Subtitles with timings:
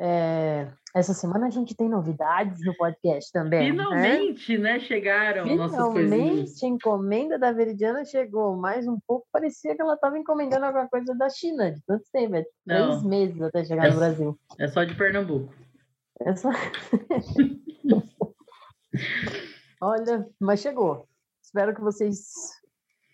[0.00, 3.60] É, essa semana a gente tem novidades no podcast também.
[3.60, 3.70] Né?
[3.70, 4.72] Finalmente, né?
[4.74, 6.62] né chegaram Finalmente, nossas coisinhas.
[6.62, 8.56] a encomenda da Veridiana chegou.
[8.56, 12.34] Mais um pouco parecia que ela estava encomendando alguma coisa da China, de tanto tempo.
[12.34, 14.38] É três meses até chegar é, no Brasil.
[14.58, 15.54] É só de Pernambuco.
[16.20, 16.50] É só...
[19.80, 21.06] Olha, mas chegou.
[21.42, 22.28] Espero que vocês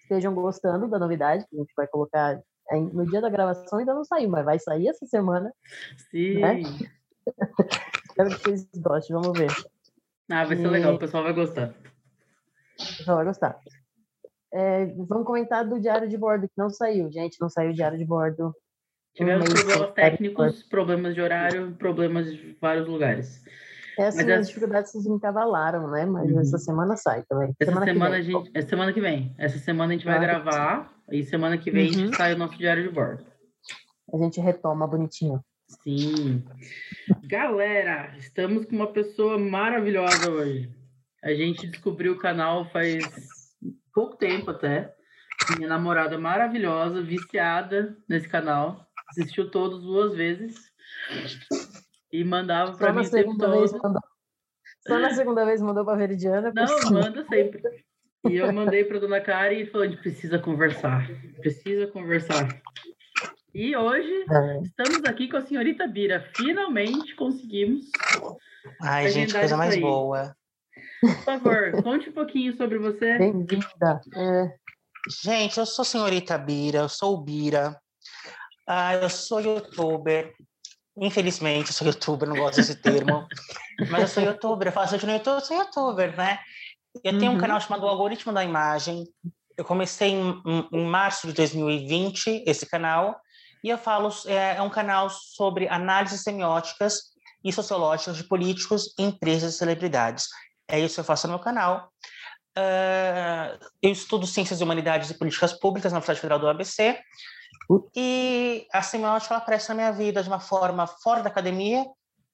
[0.02, 2.40] estejam gostando da novidade que a gente vai colocar
[2.76, 5.52] no dia da gravação ainda não saiu, mas vai sair essa semana.
[6.10, 6.40] Sim.
[6.40, 6.62] Né?
[8.08, 9.50] Espero que vocês gostem, vamos ver.
[10.30, 10.68] Ah, vai ser e...
[10.68, 11.68] legal, o pessoal vai gostar.
[11.68, 13.58] O pessoal vai gostar.
[14.52, 17.98] É, vamos comentar do diário de bordo, que não saiu, gente, não saiu o diário
[17.98, 18.54] de bordo.
[19.14, 23.42] Tivemos problemas técnicos, problemas de horário, problemas de vários lugares.
[23.98, 26.06] Essas Mas dificuldades vocês encavalaram, né?
[26.06, 26.40] Mas uhum.
[26.40, 27.52] essa semana sai também.
[27.58, 29.34] Essa semana, semana a gente, essa semana que vem.
[29.36, 31.90] Essa semana a gente vai gravar e semana que vem uhum.
[31.90, 33.24] a gente sai o nosso diário de bordo.
[34.12, 35.42] A gente retoma bonitinho.
[35.68, 36.42] Sim.
[37.24, 40.70] Galera, estamos com uma pessoa maravilhosa hoje.
[41.22, 43.04] A gente descobriu o canal faz
[43.92, 44.94] pouco tempo até.
[45.56, 48.86] Minha namorada maravilhosa, viciada nesse canal.
[49.10, 50.56] Assistiu todos duas vezes.
[52.12, 53.48] E mandava para mim sempre todo.
[53.48, 54.02] Mandou...
[54.86, 56.52] Só na segunda vez mandou para Veridiana?
[56.54, 57.62] Não, manda sempre.
[58.30, 61.08] E eu mandei para dona Karen e falou: precisa conversar.
[61.40, 62.48] Precisa conversar.
[63.54, 64.62] E hoje é.
[64.62, 66.30] estamos aqui com a senhorita Bira.
[66.36, 67.86] Finalmente conseguimos.
[68.82, 69.80] Ai, gente, coisa mais aí.
[69.80, 70.34] boa.
[71.00, 73.18] Por favor, conte um pouquinho sobre você.
[73.18, 74.00] Bem-vinda.
[74.14, 74.54] É.
[75.22, 77.76] Gente, eu sou a senhorita Bira, eu sou o Bira.
[78.66, 80.34] Ah, eu sou youtuber,
[81.00, 83.26] Infelizmente, eu sou youtuber, não gosto desse termo.
[83.90, 86.40] mas eu sou youtuber, eu faço vídeo no YouTube, eu sou youtuber, né?
[87.04, 87.38] Eu tenho uhum.
[87.38, 89.04] um canal chamado Algoritmo da Imagem.
[89.56, 90.42] Eu comecei em,
[90.72, 93.20] em, março de 2020 esse canal.
[93.62, 97.02] E eu falo, é, é um canal sobre análises semióticas
[97.44, 100.28] e sociológicas de políticos, empresas e celebridades.
[100.68, 101.90] É isso que eu faço no meu canal.
[102.56, 106.98] Uh, eu estudo Ciências e Humanidades e Políticas Públicas na Universidade Federal do ABC.
[107.94, 111.84] E a semiótica ela aparece na minha vida de uma forma fora da academia,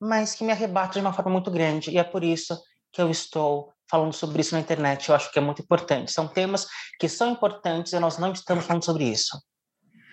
[0.01, 1.91] mas que me arrebata de uma forma muito grande.
[1.91, 2.59] E é por isso
[2.93, 5.09] que eu estou falando sobre isso na internet.
[5.09, 6.13] Eu acho que é muito importante.
[6.13, 6.67] São temas
[6.99, 9.37] que são importantes e nós não estamos falando sobre isso.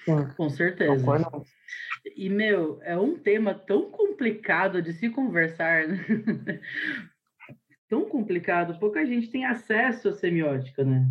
[0.06, 0.96] Sim, com certeza.
[0.96, 1.44] Concordo.
[2.16, 5.98] E, meu, é um tema tão complicado de se conversar, né?
[7.88, 8.80] tão complicado.
[8.80, 11.08] Pouca gente tem acesso à semiótica, né?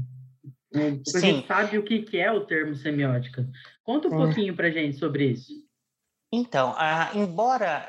[0.73, 1.21] Pouca Sim.
[1.21, 3.49] gente sabe o que é o termo semiótica.
[3.85, 4.27] Conta um é.
[4.27, 5.53] pouquinho para gente sobre isso.
[6.33, 6.75] Então,
[7.15, 7.89] embora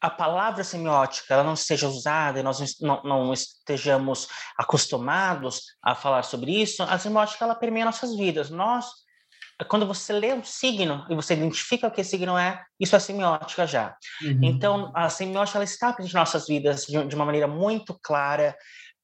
[0.00, 6.22] a palavra semiótica ela não seja usada e nós não, não, estejamos acostumados a falar
[6.22, 8.48] sobre isso, a semiótica ela permeia nossas vidas.
[8.48, 8.86] Nós,
[9.68, 13.66] quando você lê um signo e você identifica o que signo é, isso é semiótica
[13.66, 13.94] já.
[14.22, 14.40] Uhum.
[14.42, 18.56] Então, a semiótica ela está presente em nossas vidas de, de uma maneira muito clara.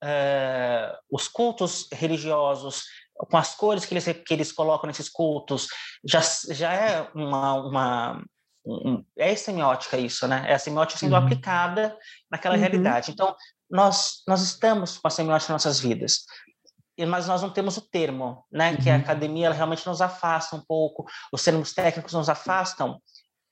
[0.02, 2.84] Uh, os cultos religiosos
[3.14, 5.68] com as cores que eles, que eles colocam nesses cultos,
[6.04, 6.20] já,
[6.50, 8.24] já é uma, uma um,
[9.16, 10.44] é semiótica isso, né?
[10.48, 11.22] É a semiótica sendo uhum.
[11.22, 11.96] aplicada
[12.30, 12.60] naquela uhum.
[12.60, 13.10] realidade.
[13.10, 13.34] Então,
[13.70, 16.24] nós, nós estamos com a semiótica em nossas vidas,
[17.08, 18.70] mas nós não temos o termo, né?
[18.70, 18.76] Uhum.
[18.78, 19.00] Que a uhum.
[19.00, 23.00] academia ela realmente nos afasta um pouco, os termos técnicos nos afastam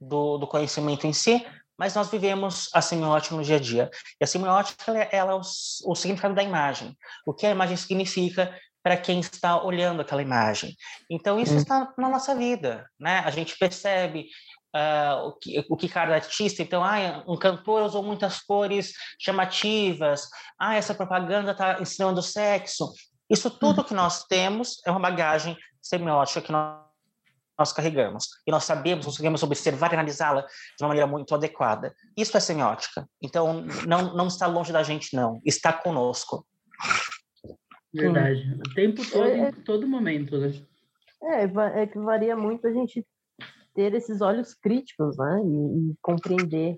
[0.01, 1.47] do, do conhecimento em si,
[1.79, 3.91] mas nós vivemos a semiótica no dia a dia.
[4.21, 6.97] E a semiótica ela, ela é o, o significado da imagem.
[7.27, 8.55] O que a imagem significa
[8.85, 10.77] para quem está olhando aquela imagem.
[11.11, 11.57] Então, isso hum.
[11.57, 13.21] está na nossa vida, né?
[13.25, 14.27] A gente percebe
[14.75, 16.63] uh, o, que, o que cada artista...
[16.63, 20.29] Então, ah, um cantor usou muitas cores chamativas.
[20.59, 22.93] Ah, essa propaganda está ensinando sexo.
[23.31, 26.85] Isso tudo que nós temos é uma bagagem semiótica que nós
[27.57, 28.29] nós carregamos.
[28.47, 31.95] E nós sabemos, conseguimos observar e analisá-la de uma maneira muito adequada.
[32.17, 33.09] Isso é semiótica.
[33.23, 35.41] Então, não, não está longe da gente, não.
[35.45, 36.45] Está conosco.
[37.93, 38.59] Verdade.
[38.59, 40.53] O tempo todo, é, em todo momento, né?
[41.23, 43.07] É, é que varia muito a gente
[43.75, 45.43] ter esses olhos críticos, né?
[45.45, 46.77] E, e compreender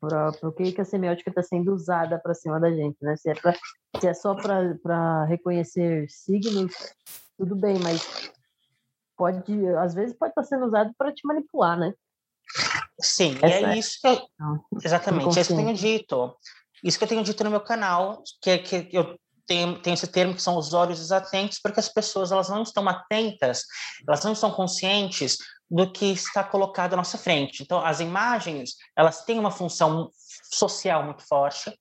[0.00, 3.16] para o que, que a semiótica está sendo usada para cima da gente, né?
[3.16, 3.54] Se é, pra,
[4.00, 6.74] se é só para reconhecer signos,
[7.38, 8.32] tudo bem, mas
[9.16, 11.94] pode, às vezes pode estar tá sendo usado para te manipular, né?
[13.00, 14.20] Sim, Essa e é, é isso que eu...
[14.84, 16.36] Exatamente, é isso que eu tenho dito.
[16.82, 19.16] Isso que eu tenho dito no meu canal, que é que eu
[19.46, 22.88] tenho, tenho esse termo que são os olhos desatentos, porque as pessoas elas não estão
[22.88, 23.64] atentas,
[24.06, 25.36] elas não estão conscientes
[25.72, 27.62] do que está colocado à nossa frente.
[27.62, 30.10] Então, as imagens, elas têm uma função
[30.52, 31.72] social muito forte,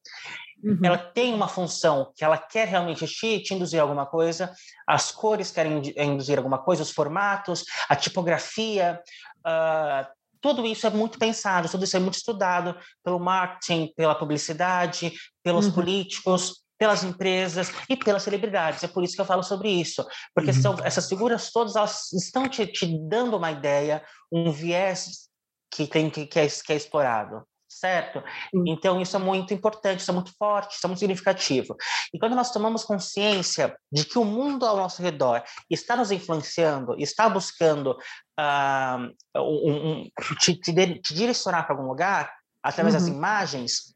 [0.64, 0.80] uhum.
[0.82, 4.54] ela tem uma função que ela quer realmente te, te induzir alguma coisa,
[4.88, 9.02] as cores querem induzir alguma coisa, os formatos, a tipografia,
[9.40, 10.08] uh,
[10.40, 15.12] tudo isso é muito pensado, tudo isso é muito estudado pelo marketing, pela publicidade,
[15.44, 15.74] pelos uhum.
[15.74, 18.84] políticos, pelas empresas e pelas celebridades.
[18.84, 20.62] É por isso que eu falo sobre isso, porque uhum.
[20.62, 25.30] são, essas figuras todas elas estão te, te, dando uma ideia, um viés
[25.72, 28.22] que tem que, que, é, que é explorado certo?
[28.68, 31.76] Então, isso é muito importante, isso é muito forte, isso é muito significativo.
[32.14, 36.96] E quando nós tomamos consciência de que o mundo ao nosso redor está nos influenciando,
[37.00, 37.98] está buscando
[38.38, 40.74] uh, um, um, te, te,
[41.14, 42.32] direcionar para algum lugar,
[42.62, 43.00] através uhum.
[43.00, 43.94] das imagens,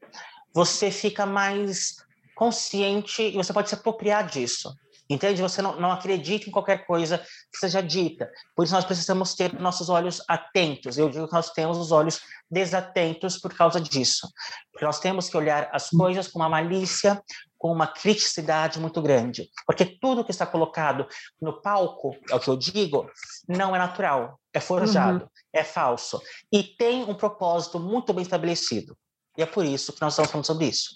[0.54, 2.06] você fica mais
[2.36, 4.72] consciente e você pode se apropriar disso.
[5.08, 5.40] Entende?
[5.40, 8.28] Você não, não acredita em qualquer coisa que seja dita.
[8.56, 10.98] Por isso, nós precisamos ter nossos olhos atentos.
[10.98, 14.28] Eu digo que nós temos os olhos desatentos por causa disso.
[14.72, 17.22] Porque nós temos que olhar as coisas com uma malícia,
[17.56, 19.48] com uma criticidade muito grande.
[19.64, 21.06] Porque tudo que está colocado
[21.40, 23.08] no palco, é o que eu digo,
[23.48, 25.30] não é natural, é forjado, uhum.
[25.52, 26.20] é falso.
[26.52, 28.98] E tem um propósito muito bem estabelecido.
[29.36, 30.94] E é por isso que nós estamos falando sobre isso.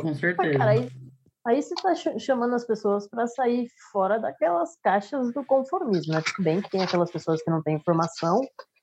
[0.00, 0.58] Com certeza.
[0.58, 0.72] Cara,
[1.46, 6.20] Aí você está chamando as pessoas para sair fora daquelas caixas do conformismo, né?
[6.20, 8.40] Tudo bem que tem aquelas pessoas que não têm informação,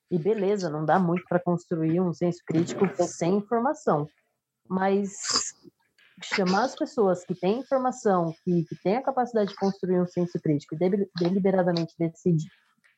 [0.10, 4.07] e beleza, não dá muito para construir um senso crítico sem informação.
[4.69, 5.12] Mas
[6.24, 10.40] chamar as pessoas que têm informação, que, que têm a capacidade de construir um senso
[10.40, 12.48] crítico e deliberadamente decidir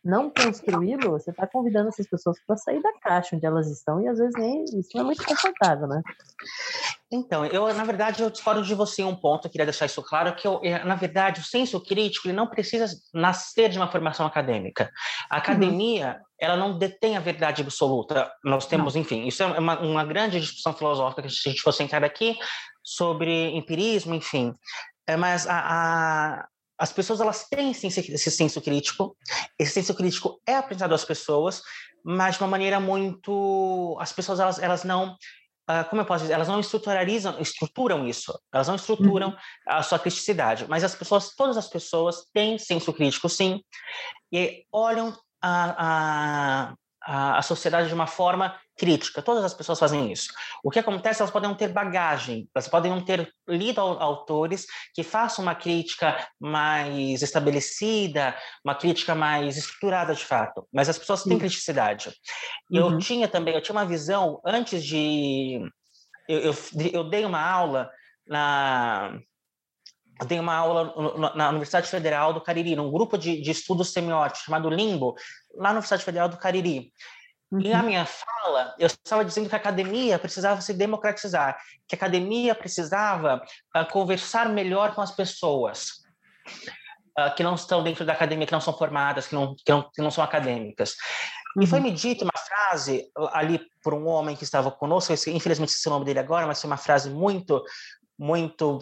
[0.05, 4.07] não construí-lo, você está convidando essas pessoas para sair da caixa onde elas estão e
[4.07, 6.03] às vezes nem isso não é muito confortável, né?
[7.11, 10.35] Então, eu na verdade eu discordo de você um ponto, eu queria deixar isso claro
[10.35, 14.27] que eu, eh, na verdade o senso crítico ele não precisa nascer de uma formação
[14.27, 14.91] acadêmica.
[15.29, 16.25] A academia uhum.
[16.39, 18.31] ela não detém a verdade absoluta.
[18.43, 19.01] Nós temos, não.
[19.01, 22.37] enfim, isso é uma, uma grande discussão filosófica que se a gente fosse entrar aqui
[22.83, 24.53] sobre empirismo, enfim.
[25.07, 29.15] É, mas a, a, as pessoas elas têm esse senso crítico.
[29.57, 31.61] Esse senso crítico é apresentado às pessoas,
[32.03, 33.97] mas de uma maneira muito.
[33.99, 35.15] As pessoas elas, elas não.
[35.69, 36.33] Uh, como eu posso dizer?
[36.33, 38.37] Elas não estruturalizam, estruturam isso.
[38.53, 39.35] Elas não estruturam uhum.
[39.67, 40.65] a sua criticidade.
[40.69, 43.61] Mas as pessoas, todas as pessoas têm senso crítico, sim,
[44.31, 49.21] e olham a, a, a sociedade de uma forma crítica.
[49.21, 50.29] Todas as pessoas fazem isso.
[50.63, 55.03] O que acontece, elas podem não ter bagagem, elas podem não ter lido autores que
[55.03, 60.67] façam uma crítica mais estabelecida, uma crítica mais estruturada de fato.
[60.73, 62.09] Mas as pessoas têm criticidade.
[62.69, 62.77] Uhum.
[62.77, 65.61] eu tinha também, eu tinha uma visão antes de.
[66.27, 66.55] Eu, eu,
[66.91, 67.89] eu dei uma aula
[68.27, 69.17] na.
[70.19, 74.45] Eu dei uma aula na Universidade Federal do Cariri, num grupo de, de estudos semióticos
[74.45, 75.13] chamado Limbo,
[75.55, 76.93] lá na Universidade Federal do Cariri.
[77.55, 77.61] Uhum.
[77.61, 81.57] E a minha fala, eu estava dizendo que a academia precisava se democratizar,
[81.87, 83.41] que a academia precisava
[83.75, 86.01] uh, conversar melhor com as pessoas
[87.17, 89.89] uh, que não estão dentro da academia, que não são formadas, que não, que não,
[89.89, 90.95] que não são acadêmicas.
[91.55, 91.63] Uhum.
[91.63, 91.85] E foi uhum.
[91.85, 96.03] me dita uma frase ali por um homem que estava conosco, infelizmente esqueci o nome
[96.03, 97.63] dele agora, mas foi uma frase muito,
[98.19, 98.79] muito,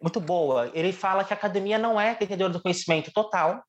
[0.00, 0.70] muito boa.
[0.72, 3.62] Ele fala que a academia não é detentor do conhecimento total,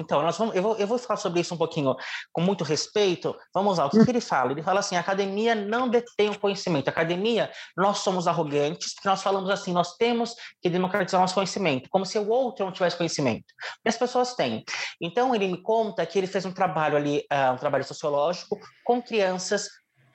[0.00, 1.94] então, nós vamos, eu, vou, eu vou falar sobre isso um pouquinho
[2.32, 3.34] com muito respeito.
[3.54, 4.04] Vamos lá, o que, hum.
[4.04, 4.52] que ele fala?
[4.52, 6.88] Ele fala assim: a academia não detém o conhecimento.
[6.88, 11.88] A academia, nós somos arrogantes, porque nós falamos assim: nós temos que democratizar nosso conhecimento,
[11.90, 13.46] como se o outro não tivesse conhecimento.
[13.84, 14.64] E as pessoas têm.
[15.00, 19.02] Então, ele me conta que ele fez um trabalho ali, uh, um trabalho sociológico, com
[19.02, 19.68] crianças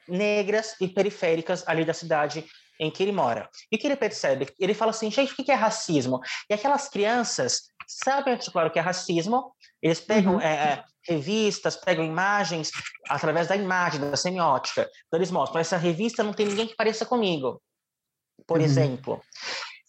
[0.08, 2.46] negras e periféricas ali da cidade
[2.80, 3.50] em que ele mora.
[3.72, 4.48] E o que ele percebe?
[4.60, 6.20] Ele fala assim, gente, o que é racismo?
[6.50, 10.42] E aquelas crianças sabem articular o que é racismo, eles pegam uhum.
[10.42, 12.70] é, revistas, pegam imagens
[13.08, 14.90] através da imagem, da semiótica.
[15.08, 17.62] Então eles mostram, essa revista não tem ninguém que pareça comigo,
[18.46, 18.66] por uhum.
[18.66, 19.22] exemplo.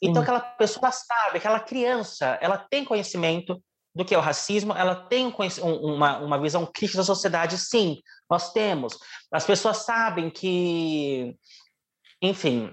[0.00, 3.60] Então aquela pessoa sabe, aquela criança, ela tem conhecimento
[3.94, 8.00] do que é o racismo, ela tem um, uma, uma visão crítica da sociedade, sim,
[8.30, 8.96] nós temos.
[9.32, 11.36] As pessoas sabem que,
[12.22, 12.72] enfim,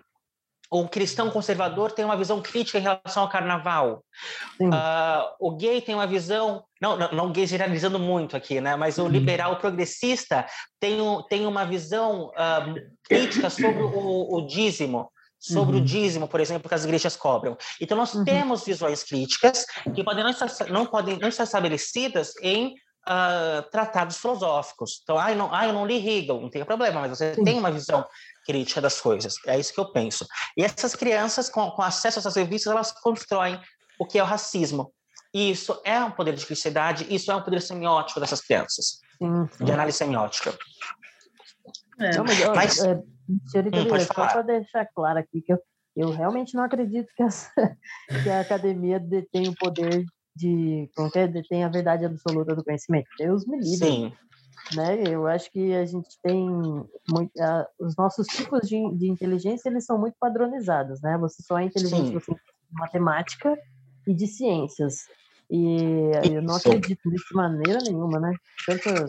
[0.82, 4.04] o cristão conservador tem uma visão crítica em relação ao carnaval.
[4.60, 8.76] Uh, o gay tem uma visão, não, não, não, gay generalizando muito aqui, né?
[8.76, 9.08] Mas o uhum.
[9.10, 10.46] liberal progressista
[10.80, 15.82] tem, um, tem uma visão uh, crítica sobre o, o dízimo sobre uhum.
[15.82, 17.56] o dízimo, por exemplo, que as igrejas cobram.
[17.80, 18.26] Então, nós uhum.
[18.26, 22.74] temos visões críticas que podem não estar, não podem não estar estabelecidas em
[23.08, 25.00] uh, tratados filosóficos.
[25.04, 27.44] Então, ah, eu não, ah, eu não li Hegel, não tem problema, mas você Sim.
[27.44, 28.06] tem uma visão
[28.46, 29.36] crítica das coisas.
[29.46, 30.26] É isso que eu penso.
[30.58, 33.60] E essas crianças, com, com acesso a essas revistas, elas constroem
[34.00, 34.92] o que é o racismo.
[35.34, 39.66] E isso é um poder de criticidade, isso é um poder semiótico dessas crianças, sim,
[39.66, 40.58] de análise semiótica.
[42.00, 42.16] É.
[42.16, 43.02] Não, mas, mas é,
[43.48, 45.60] senhorita hum, só para deixar claro aqui que eu,
[45.96, 47.52] eu realmente não acredito que, essa,
[48.24, 53.08] que a academia detém o poder de que é, detém a verdade absoluta do conhecimento.
[53.18, 53.78] Deus me livre.
[53.78, 54.14] Sim.
[54.76, 55.04] Né?
[55.08, 56.50] Eu acho que a gente tem
[57.08, 61.18] muito, uh, os nossos tipos de, de inteligência eles são muito padronizados, né?
[61.20, 62.40] Você só é inteligente você de
[62.72, 63.56] matemática
[64.08, 65.08] e de ciências.
[65.52, 68.34] E eu não acredito nisso de maneira nenhuma, né?
[68.66, 69.08] Tanto,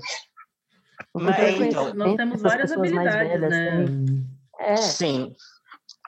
[1.15, 3.85] Mas, então, nós temos várias habilidades, né?
[4.59, 4.77] É.
[4.77, 5.35] Sim.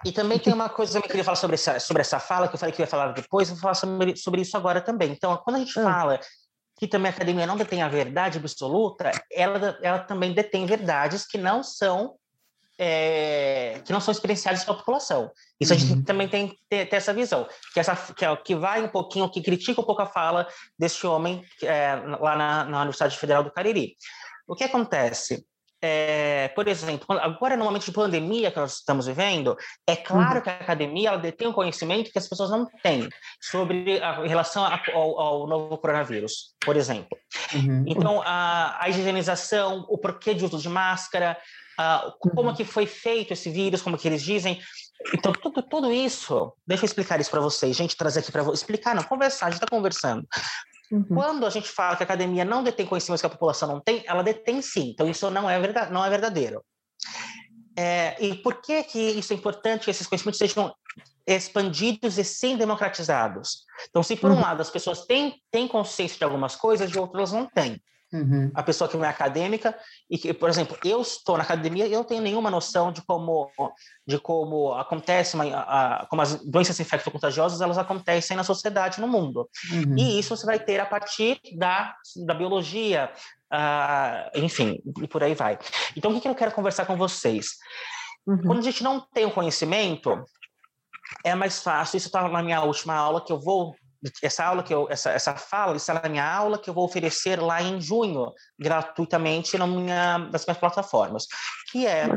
[0.05, 2.55] E também tem uma coisa que eu queria falar sobre essa, sobre essa fala, que
[2.55, 5.11] eu falei que eu ia falar depois, vou falar sobre, sobre isso agora também.
[5.11, 5.83] Então, quando a gente ah.
[5.83, 6.21] fala
[6.79, 11.37] que também a academia não detém a verdade absoluta, ela, ela também detém verdades que
[11.37, 12.15] não são
[12.79, 15.33] é, que não são experienciadas pela população.
[15.61, 15.77] Isso uhum.
[15.77, 16.05] a gente uhum.
[16.05, 19.29] também tem que ter, ter, essa visão, que, essa, que, é, que vai um pouquinho,
[19.29, 20.47] que critica um pouco a fala
[20.79, 23.97] desse homem é, lá na, na Universidade Federal do Cariri.
[24.47, 25.45] O que acontece?
[25.81, 29.57] É, por exemplo, agora no momento de pandemia que nós estamos vivendo,
[29.87, 30.43] é claro uhum.
[30.43, 33.09] que a academia ela detém um conhecimento que as pessoas não têm
[33.41, 37.17] sobre a, em relação a, ao, ao, novo coronavírus, por exemplo.
[37.55, 37.85] Uhum.
[37.87, 41.39] Então, a, a, higienização, o porquê de uso de máscara,
[41.79, 42.55] a, como uhum.
[42.55, 44.61] que foi feito esse vírus, como que eles dizem.
[45.15, 48.97] Então, tudo, tudo isso, deixa eu explicar isso para vocês, gente, trazer aqui para explicar,
[48.97, 50.27] não, conversar, a gente está conversando.
[50.91, 51.05] Uhum.
[51.05, 54.03] Quando a gente fala que a academia não detém conhecimentos que a população não tem,
[54.07, 54.91] ela detém sim.
[54.91, 56.65] Então, isso não é, verdade, não é verdadeiro.
[57.77, 60.75] É, e por que, que isso é importante que esses conhecimentos sejam
[61.27, 63.65] expandidos e sim democratizados?
[63.89, 64.41] Então, se por um uhum.
[64.41, 67.81] lado as pessoas têm, têm consciência de algumas coisas, de outras não têm.
[68.13, 68.51] Uhum.
[68.55, 71.93] A pessoa que não é acadêmica e que, por exemplo, eu estou na academia e
[71.93, 73.51] eu tenho nenhuma noção de como
[74.07, 79.49] de como acontece uma, a, como as doenças infecto-contagiosas elas acontecem na sociedade no mundo.
[79.71, 79.99] Uhum.
[79.99, 83.13] E isso você vai ter a partir da, da biologia,
[83.53, 85.59] uh, enfim, e por aí vai.
[85.95, 87.57] Então, o que, que eu quero conversar com vocês?
[88.27, 88.43] Uhum.
[88.43, 90.25] Quando a gente não tem o conhecimento,
[91.25, 91.99] é mais fácil.
[91.99, 93.75] Isso está na minha última aula que eu vou
[94.23, 97.41] essa aula que eu, essa, essa fala está na minha aula que eu vou oferecer
[97.41, 101.27] lá em junho, gratuitamente na minha, nas minhas plataformas,
[101.71, 102.09] que é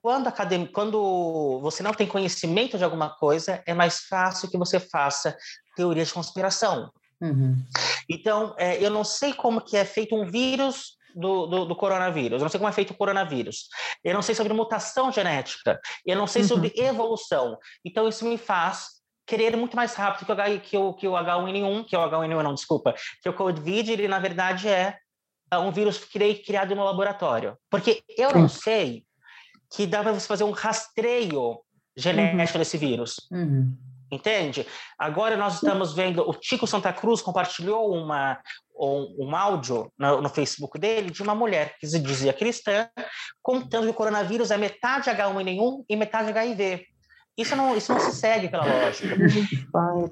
[0.00, 4.80] quando, academ, quando você não tem conhecimento de alguma coisa, é mais fácil que você
[4.80, 5.36] faça
[5.76, 6.90] teoria de conspiração.
[7.20, 7.56] Uhum.
[8.08, 12.40] Então, é, eu não sei como que é feito um vírus do, do, do, coronavírus,
[12.40, 13.68] eu não sei como é feito o coronavírus,
[14.04, 16.48] eu não sei sobre mutação genética, eu não sei uhum.
[16.48, 17.58] sobre evolução.
[17.84, 18.97] Então, isso me faz
[19.28, 22.42] querer muito mais rápido que o, H, que o, que o H1N1, que o H1N1
[22.42, 24.96] não, desculpa, que o Covid, ele na verdade é,
[25.50, 27.56] é um vírus criado no laboratório.
[27.70, 29.04] Porque eu não sei
[29.70, 31.60] que dá para você fazer um rastreio
[31.94, 32.58] genético uhum.
[32.58, 33.28] desse vírus.
[33.30, 33.76] Uhum.
[34.10, 34.66] Entende?
[34.98, 38.40] Agora nós estamos vendo, o Tico Santa Cruz compartilhou uma,
[38.74, 42.88] um, um áudio no, no, Facebook dele de uma mulher que se dizia cristã,
[43.42, 46.86] contando que o coronavírus é metade H1N1 e metade HIV.
[47.38, 49.14] Isso não, isso não se segue pela lógica.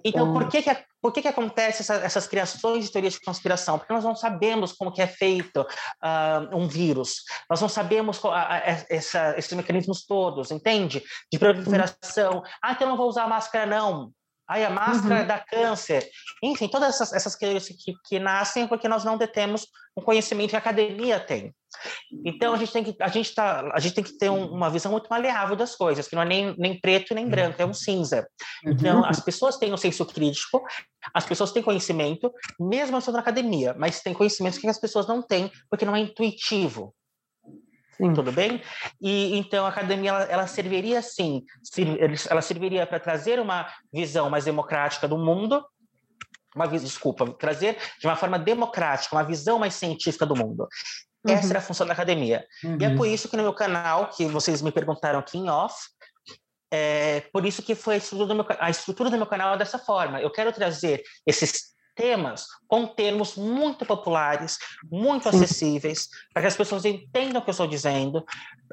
[0.05, 3.79] Então, por que, que, por que, que acontece essa, essas criações de teorias de conspiração?
[3.79, 7.25] Porque nós não sabemos como que é feito uh, um vírus.
[7.51, 11.03] Nós não sabemos qual, a, a, essa, esses mecanismos todos, entende?
[11.33, 12.43] De proliferação.
[12.63, 14.13] Ah, então eu não vou usar máscara, não.
[14.49, 15.27] Ai, a máscara uhum.
[15.27, 16.09] dá câncer.
[16.41, 19.67] Enfim, todas essas, essas coisas que, que nascem porque nós não detemos
[19.97, 21.53] um conhecimento que a academia tem.
[22.25, 24.71] Então a gente tem que a gente tá a gente tem que ter um, uma
[24.71, 27.75] visão muito maleável das coisas, que não é nem, nem preto nem branco, é um
[27.75, 28.27] cinza.
[28.65, 29.05] Então uhum.
[29.05, 30.63] as pessoas têm um senso crítico,
[31.13, 35.23] as pessoas têm conhecimento, mesmo estando na academia, mas tem conhecimentos que as pessoas não
[35.23, 36.95] têm porque não é intuitivo.
[37.97, 38.13] Sim.
[38.13, 38.61] Tudo bem?
[39.01, 41.43] E então a academia ela, ela serviria sim,
[42.29, 45.65] ela serviria para trazer uma visão mais democrática do mundo,
[46.55, 50.67] uma desculpa, trazer de uma forma democrática, uma visão mais científica do mundo.
[51.27, 51.35] Uhum.
[51.35, 52.47] Essa era a função da academia.
[52.63, 52.79] Uhum.
[52.81, 53.13] E é por uhum.
[53.13, 55.77] isso que no meu canal, que vocês me perguntaram aqui em off,
[56.71, 59.59] é por isso que foi a estrutura, do meu, a estrutura do meu canal é
[59.59, 60.21] dessa forma.
[60.21, 64.59] Eu quero trazer esses temas com termos muito populares,
[64.91, 65.37] muito Sim.
[65.37, 68.25] acessíveis, para que as pessoas entendam o que eu estou dizendo.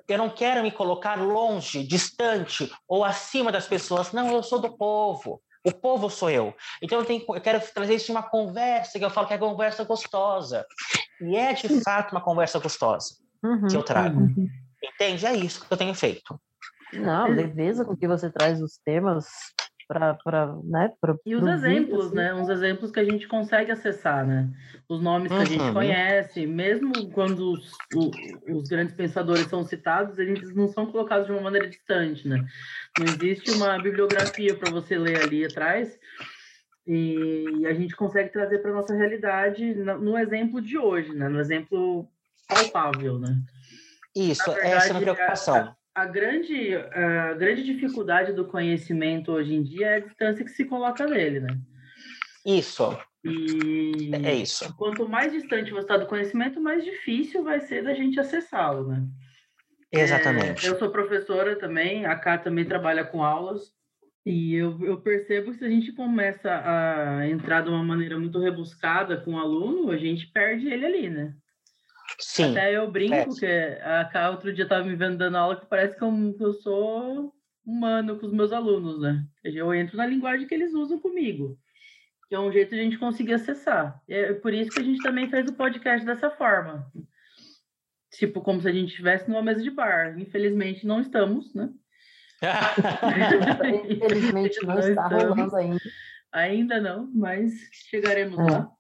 [0.07, 4.11] Eu não quero me colocar longe, distante ou acima das pessoas.
[4.11, 5.41] Não, eu sou do povo.
[5.65, 6.53] O povo sou eu.
[6.81, 9.83] Então eu, tenho, eu quero trazer isso uma conversa, que eu falo que é conversa
[9.83, 10.65] gostosa.
[11.21, 14.19] E é de fato uma conversa gostosa uhum, que eu trago.
[14.19, 14.47] Uhum.
[14.83, 15.25] Entende?
[15.25, 16.39] É isso que eu tenho feito.
[16.91, 19.25] Não, leveza com que você traz os temas
[19.87, 22.15] para né, pra, e os exemplos, assim.
[22.15, 22.33] né?
[22.33, 24.49] Uns exemplos que a gente consegue acessar, né?
[24.87, 25.41] Os nomes que uhum.
[25.41, 25.73] a gente uhum.
[25.73, 27.71] conhece, mesmo quando os,
[28.49, 32.45] os, grandes pensadores são citados, eles não são colocados de uma maneira distante, né?
[32.97, 35.97] Não existe uma bibliografia para você ler ali atrás.
[36.85, 41.29] E a gente consegue trazer para nossa realidade no exemplo de hoje, né?
[41.29, 42.07] No exemplo
[42.47, 43.41] palpável, né?
[44.13, 49.53] Isso, verdade, essa é a minha preocupação a grande, a grande dificuldade do conhecimento hoje
[49.53, 51.57] em dia é a distância que se coloca nele, né?
[52.45, 52.97] Isso.
[53.23, 54.75] E é isso.
[54.75, 59.05] Quanto mais distante você está do conhecimento, mais difícil vai ser da gente acessá-lo, né?
[59.91, 60.65] Exatamente.
[60.65, 63.71] É, eu sou professora também, a Cá também trabalha com aulas,
[64.25, 68.39] e eu, eu percebo que se a gente começa a entrar de uma maneira muito
[68.39, 71.35] rebuscada com o aluno, a gente perde ele ali, né?
[72.19, 72.51] Sim.
[72.51, 73.25] Até eu brinco é.
[73.25, 76.53] que a Cá outro dia estava me vendo dando aula que parece que eu, eu
[76.53, 77.33] sou
[77.65, 79.25] humano com os meus alunos, né?
[79.43, 81.57] Eu entro na linguagem que eles usam comigo.
[82.27, 84.01] Que é um jeito de a gente conseguir acessar.
[84.07, 86.91] É por isso que a gente também fez o podcast dessa forma.
[88.11, 90.19] Tipo, como se a gente estivesse numa mesa de bar.
[90.19, 91.69] Infelizmente, não estamos, né?
[93.89, 95.23] Infelizmente, não, não está estamos.
[95.23, 95.81] rolando ainda.
[96.31, 98.51] Ainda não, mas chegaremos é.
[98.51, 98.71] lá.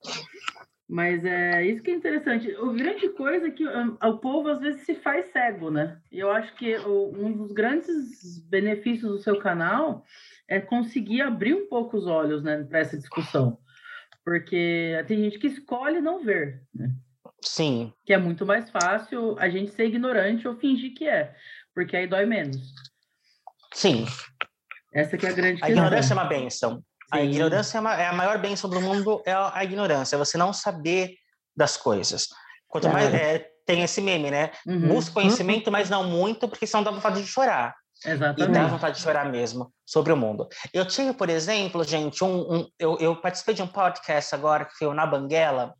[0.87, 2.51] Mas é isso que é interessante.
[2.57, 5.99] O grande coisa é que hum, o povo às vezes se faz cego, né?
[6.11, 10.03] E eu acho que um dos grandes benefícios do seu canal
[10.47, 13.57] é conseguir abrir um pouco os olhos, né, para essa discussão.
[14.25, 16.93] Porque tem gente que escolhe não ver, né?
[17.41, 17.91] Sim.
[18.05, 21.35] Que é muito mais fácil a gente ser ignorante ou fingir que é,
[21.73, 22.73] porque aí dói menos.
[23.73, 24.05] Sim.
[24.93, 25.63] Essa que é a grande.
[25.63, 26.83] A ignorância é uma benção.
[27.13, 30.51] A ignorância é, é, a maior bênção do mundo, é a ignorância, é você não
[30.51, 31.15] saber
[31.55, 32.27] das coisas.
[32.67, 34.51] Quanto mais é, tem esse meme, né?
[34.65, 34.87] Uhum.
[34.87, 37.75] Busca conhecimento, mas não muito, porque senão dá vontade de chorar.
[38.05, 38.49] Exatamente.
[38.49, 40.47] E dá vontade de chorar mesmo sobre o mundo.
[40.73, 44.73] Eu tive, por exemplo, gente, um, um eu, eu, participei de um podcast agora que
[44.75, 45.73] foi Na Banguela,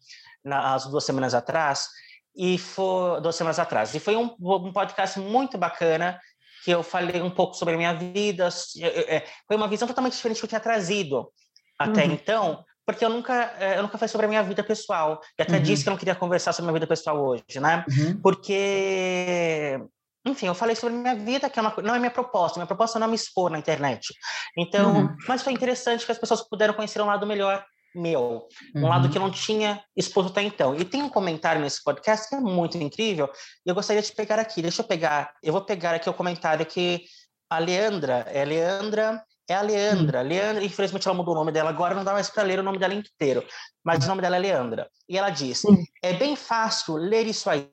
[0.44, 1.88] nas duas semanas atrás,
[2.36, 3.94] e foi duas semanas atrás.
[3.94, 6.20] E foi um, um podcast muito bacana
[6.64, 8.48] que eu falei um pouco sobre a minha vida.
[8.82, 11.30] É, foi uma visão totalmente diferente que eu tinha trazido
[11.78, 12.12] até uhum.
[12.12, 15.22] então, porque eu nunca, é, eu nunca falei sobre a minha vida pessoal.
[15.38, 15.64] E até uhum.
[15.64, 17.84] disse que eu não queria conversar sobre a minha vida pessoal hoje, né?
[17.90, 18.22] Uhum.
[18.22, 19.80] Porque
[20.26, 22.68] enfim, eu falei sobre a minha vida, que é uma, não é minha proposta, minha
[22.68, 24.14] proposta é não me expor na internet.
[24.58, 25.18] Então, uhum.
[25.28, 29.18] mas foi interessante que as pessoas puderam conhecer um lado melhor meu, um lado que
[29.18, 30.76] eu não tinha exposto até então.
[30.76, 33.30] E tem um comentário nesse podcast que é muito incrível,
[33.66, 34.62] e eu gostaria de pegar aqui.
[34.62, 37.06] Deixa eu pegar, eu vou pegar aqui o comentário que
[37.50, 40.22] a Leandra, é a Leandra, é a Leandra.
[40.22, 40.28] Hum.
[40.28, 42.80] Leandra, infelizmente ela mudou o nome dela agora, não dá mais para ler o nome
[42.80, 43.46] dela inteiro,
[43.84, 44.90] mas o nome dela é Leandra.
[45.08, 45.64] E ela diz:
[46.02, 47.68] é bem fácil ler isso aí.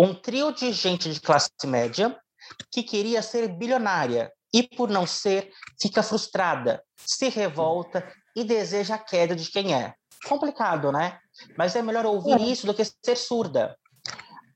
[0.00, 2.16] Um trio de gente de classe média
[2.70, 5.50] que queria ser bilionária e, por não ser,
[5.80, 8.06] fica frustrada, se revolta
[8.38, 9.94] e deseja a queda de quem é.
[10.28, 11.18] Complicado, né?
[11.56, 12.44] Mas é melhor ouvir é.
[12.44, 13.76] isso do que ser surda.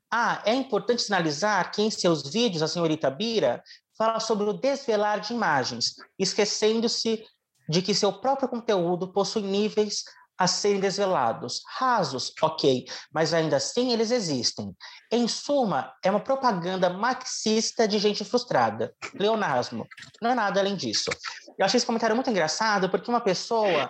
[0.09, 3.61] Ah, é importante sinalizar que em seus vídeos a senhorita Bira
[3.97, 7.25] fala sobre o desvelar de imagens, esquecendo-se
[7.67, 10.03] de que seu próprio conteúdo possui níveis
[10.43, 11.61] a serem desvelados.
[11.77, 14.75] Rasos, ok, mas ainda assim eles existem.
[15.09, 18.93] Em suma, é uma propaganda marxista de gente frustrada.
[19.13, 19.87] Leonasmo.
[20.21, 21.09] Não é nada além disso.
[21.57, 23.89] Eu achei esse comentário muito engraçado, porque uma pessoa,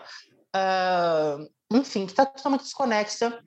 [0.55, 3.39] uh, enfim, que está totalmente desconexa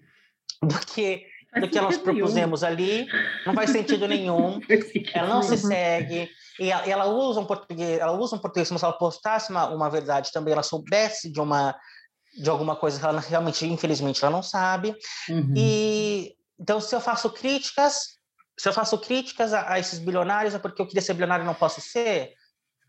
[0.62, 1.24] do que
[1.60, 3.06] do que nós propusemos ali,
[3.46, 4.60] não faz sentido nenhum.
[5.14, 8.78] ela não se segue e ela, ela, usa um português, ela usa um português como
[8.78, 11.74] se ela postasse uma, uma verdade também, ela soubesse de uma
[12.36, 14.94] de alguma coisa que ela realmente, infelizmente, ela não sabe.
[15.28, 15.54] Uhum.
[15.56, 18.18] E então, se eu faço críticas,
[18.58, 21.46] se eu faço críticas a, a esses bilionários é porque eu queria ser bilionário e
[21.46, 22.32] não posso ser.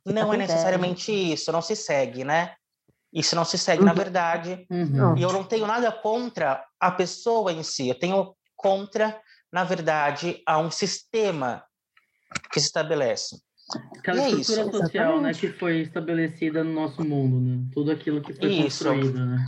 [0.05, 2.55] Não é necessariamente isso, não se segue, né?
[3.11, 3.87] Isso não se segue, uhum.
[3.87, 4.65] na verdade.
[4.69, 5.17] Uhum.
[5.17, 9.19] E eu não tenho nada contra a pessoa em si, eu tenho contra,
[9.51, 11.63] na verdade, a um sistema
[12.51, 13.37] que se estabelece.
[13.97, 17.65] Aquela é estrutura isso, social né, que foi estabelecida no nosso mundo, né?
[17.73, 18.85] Tudo aquilo que foi isso.
[18.85, 19.45] construído, né?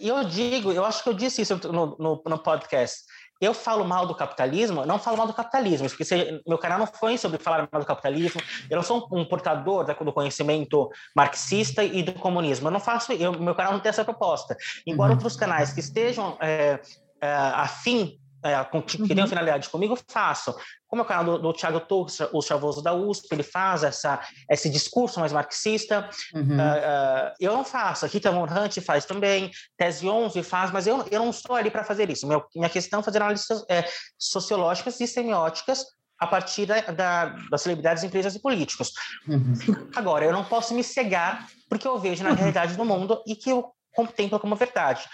[0.00, 3.02] E eu digo, eu acho que eu disse isso no, no, no podcast
[3.40, 6.86] eu falo mal do capitalismo, não falo mal do capitalismo, porque se, meu canal não
[6.86, 11.84] foi sobre falar mal do capitalismo, eu não sou um, portador da, do conhecimento marxista
[11.84, 14.56] e do comunismo, eu não faço, eu, meu canal não tem essa proposta.
[14.86, 15.16] Embora uhum.
[15.16, 16.80] outros canais que estejam é,
[17.20, 19.26] é, afim é, com, que uhum.
[19.26, 20.54] finalidade comigo, faço.
[20.86, 24.20] Como é o canal do, do Thiago Torres, o Chavoso da USP, ele faz essa,
[24.50, 26.08] esse discurso mais marxista.
[26.34, 26.42] Uhum.
[26.42, 28.04] Uh, uh, eu não faço.
[28.04, 31.70] A Rita Von Hunt faz também, Tese 11 faz, mas eu, eu não estou ali
[31.70, 32.26] para fazer isso.
[32.26, 33.84] Meu, minha questão é fazer análises é,
[34.18, 35.84] sociológicas e semióticas
[36.18, 38.92] a partir da, da, das celebridades, empresas e políticos.
[39.26, 39.54] Uhum.
[39.94, 43.50] Agora, eu não posso me cegar porque eu vejo na realidade do mundo e que
[43.50, 45.04] eu contemplo como verdade.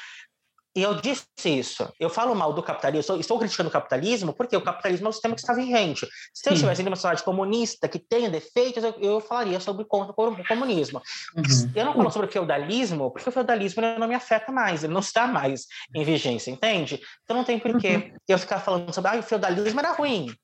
[0.77, 1.89] E eu disse isso.
[2.01, 5.13] Eu falo mal do capitalismo, estou, estou criticando o capitalismo porque o capitalismo é o
[5.13, 6.07] sistema que está vigente.
[6.33, 10.13] Se eu estivesse em uma sociedade comunista que tenha defeitos, eu, eu falaria sobre contra
[10.13, 11.01] o comunismo.
[11.37, 11.73] Uhum.
[11.77, 15.27] Eu não falo sobre feudalismo, porque o feudalismo não me afeta mais, ele não está
[15.29, 17.01] mais em vigência, entende?
[17.23, 18.17] Então não tem por que Uhum.
[18.29, 20.35] eu ficar falando sobre ah, o feudalismo era ruim.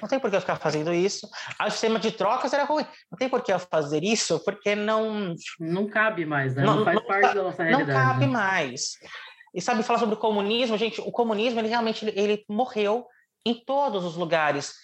[0.00, 1.28] Não tem por que eu ficar fazendo isso.
[1.58, 2.84] Ah, o sistema de trocas era ruim.
[3.12, 6.64] Não tem por que eu fazer isso, porque não, Não cabe mais, né?
[6.64, 7.92] Não, Não- faz não parte da nossa não realidade.
[8.00, 8.32] cabe né?
[8.32, 8.92] mais.
[9.54, 13.06] E sabe, falar sobre o comunismo, gente, o comunismo, ele realmente ele, ele morreu
[13.46, 14.74] em todos os lugares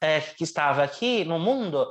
[0.00, 1.88] é, que estava aqui no mundo,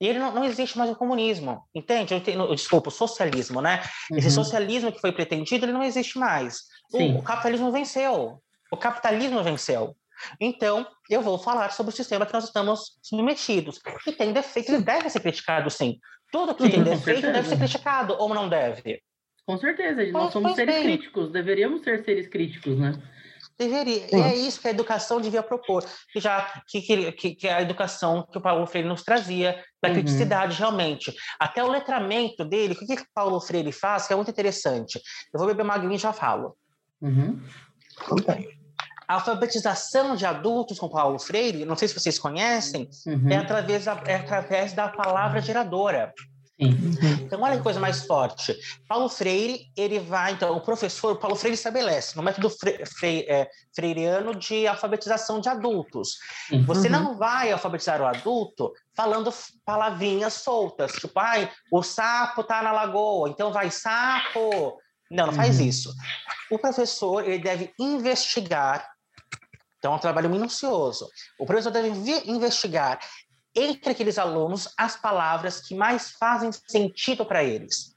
[0.00, 2.12] e ele não, não existe mais o comunismo, entende?
[2.12, 3.82] Eu entendo, desculpa, o socialismo, né?
[4.10, 4.44] Esse Uhum.
[4.44, 6.62] socialismo que foi pretendido, ele não existe mais.
[6.92, 8.42] O- o capitalismo venceu.
[8.70, 9.96] O capitalismo venceu.
[10.40, 13.78] Então, eu vou falar sobre o sistema que nós estamos submetidos.
[14.02, 15.98] Que tem defeitos e deve ser criticado, sim.
[16.32, 19.00] Tudo que Sim, tem defeito deve ser criticado, ou não deve?
[19.46, 20.84] Com certeza, nós Pois- somos pois seres bem.
[20.84, 23.00] críticos, deveríamos ser seres críticos, né?
[23.58, 24.06] Deveria.
[24.08, 24.18] Sim.
[24.18, 25.82] E é isso que a educação devia propor.
[26.12, 26.82] Que, já, que,
[27.12, 29.94] que, que, é a educação que o Paulo Freire nos trazia, da Uhum.
[29.94, 31.14] criticidade, realmente.
[31.38, 35.00] Até o letramento dele, o que, que o Paulo Freire faz, que é muito interessante.
[35.32, 36.54] Eu vou beber uma aguinha e já falo.
[37.00, 37.40] Uhum.
[39.08, 43.30] A alfabetização de adultos com Paulo Freire, não sei se vocês conhecem, Uhum.
[43.30, 46.12] é, através da, é através da palavra geradora.
[46.58, 47.24] Sim.
[47.24, 48.56] Então, olha que coisa mais forte.
[48.88, 53.48] Paulo Freire, ele vai, então, o professor Paulo Freire estabelece no método fre, fre, é,
[53.74, 56.16] freiriano de alfabetização de adultos.
[56.48, 56.64] Sim.
[56.64, 56.92] Você Uhum.
[56.92, 59.32] não vai alfabetizar o adulto falando
[59.66, 64.80] palavrinhas soltas, tipo, ai, o sapo tá na lagoa, então vai sapo.
[65.10, 65.66] Não, não faz Uhum.
[65.66, 65.94] isso.
[66.50, 68.88] O professor, ele deve investigar,
[69.78, 71.08] então é um trabalho minucioso.
[71.38, 71.88] O professor deve
[72.24, 72.98] investigar
[73.56, 77.94] entre aqueles alunos as palavras que mais fazem sentido para eles.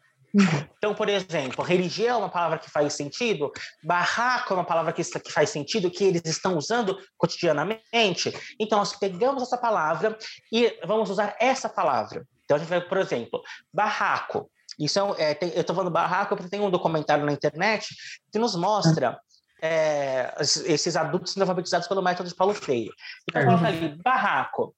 [0.78, 3.52] Então, por exemplo, religião é uma palavra que faz sentido,
[3.84, 8.32] barraco é uma palavra que, que faz sentido, que eles estão usando cotidianamente.
[8.60, 10.16] Então, nós pegamos essa palavra
[10.52, 12.26] e vamos usar essa palavra.
[12.46, 13.42] Então, a gente vai, por exemplo,
[13.74, 14.50] barraco.
[14.80, 17.88] Isso é, é, tem- eu estou falando barraco porque tem um documentário na internet
[18.32, 19.20] que nos mostra
[19.62, 22.92] é, es- esses adultos alfabetizados pelo método de Paulo Freire.
[23.28, 24.74] Então, coloca ali, barraco.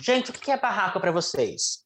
[0.00, 1.84] Gente, o que é barraco para vocês?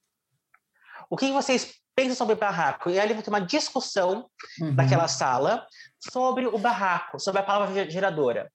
[1.10, 2.90] O que vocês pensam sobre barraco?
[2.90, 4.28] E aí vai ter uma discussão
[4.60, 4.74] Uhum.
[4.74, 5.66] daquela sala
[6.12, 8.50] sobre o barraco, sobre a palavra ge- geradora.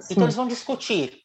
[0.00, 0.14] Sim.
[0.14, 1.20] Então eles vão discutir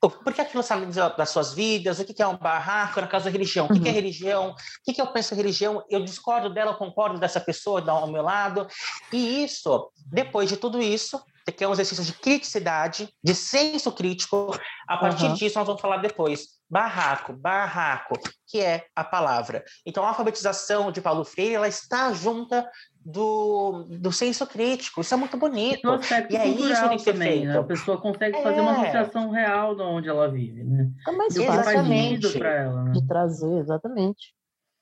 [0.00, 0.84] por que aquilo sabe
[1.16, 3.90] das suas vidas, o que é um barraco na casa da religião, o que é
[3.90, 3.94] Uhum.
[3.96, 4.54] religião,
[4.86, 8.06] o que eu penso em religião, eu discordo dela, eu concordo dessa pessoa da- ao
[8.06, 8.66] meu lado.
[9.10, 11.22] E isso, depois de tudo isso,
[11.56, 14.50] que é um exercício de criticidade, de senso crítico,
[14.86, 15.34] a partir Uhum.
[15.34, 16.48] disso nós vamos falar depois.
[16.74, 19.62] Barraco, barraco, que é a palavra.
[19.86, 25.00] Então, a alfabetização de Paulo Freire, ela está junta do, do senso crítico.
[25.00, 25.86] Isso é muito bonito.
[25.86, 27.56] No aspecto E é isso que tem que ser também, né?
[27.56, 28.88] A pessoa consegue fazer uma É.
[28.88, 30.90] associação real de onde ela vive, né?
[31.06, 31.36] É que faz
[31.68, 32.38] Exatamente.
[32.40, 32.90] para ela, né?
[32.92, 34.34] de trazer, exatamente.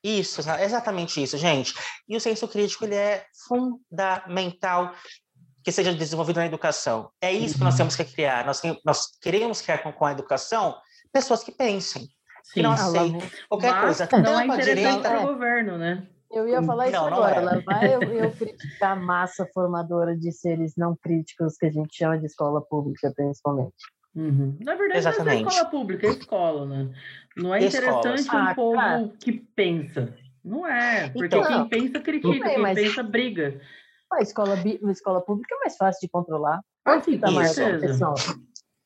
[0.02, 1.74] Isso, exa- exatamente isso, gente.
[2.08, 4.94] E o senso crítico, ele é fundamental
[5.62, 7.10] que seja desenvolvido na educação.
[7.20, 7.78] É isso que nós Uhum.
[7.78, 8.46] temos que criar.
[8.46, 10.74] Nós, nós queremos criar com, com a educação
[11.12, 12.08] pessoas que pensem,
[12.52, 15.24] que não Ah, aceitem qualquer Mas coisa, não é interessante direita para é.
[15.24, 16.06] o governo, né?
[16.30, 17.36] Eu ia falar isso Não, não agora.
[17.36, 17.40] é.
[17.40, 21.94] Lá vai eu, eu criticar a massa formadora de seres não críticos que a gente
[21.94, 23.74] chama de escola pública, principalmente.
[24.14, 24.56] Uhum.
[24.60, 25.48] Na verdade, não é Exatamente.
[25.48, 26.90] escola pública, é escola, né?
[27.36, 27.98] Não é Escolas.
[27.98, 29.10] interessante um Ah, povo cara.
[29.20, 30.14] que pensa.
[30.42, 33.60] Não é, porque Então- quem pensa critica, bem, quem mas- pensa briga.
[34.12, 36.60] A escola, a escola pública é mais fácil de controlar.
[36.84, 38.12] Ah, sim, que tá com mais certeza.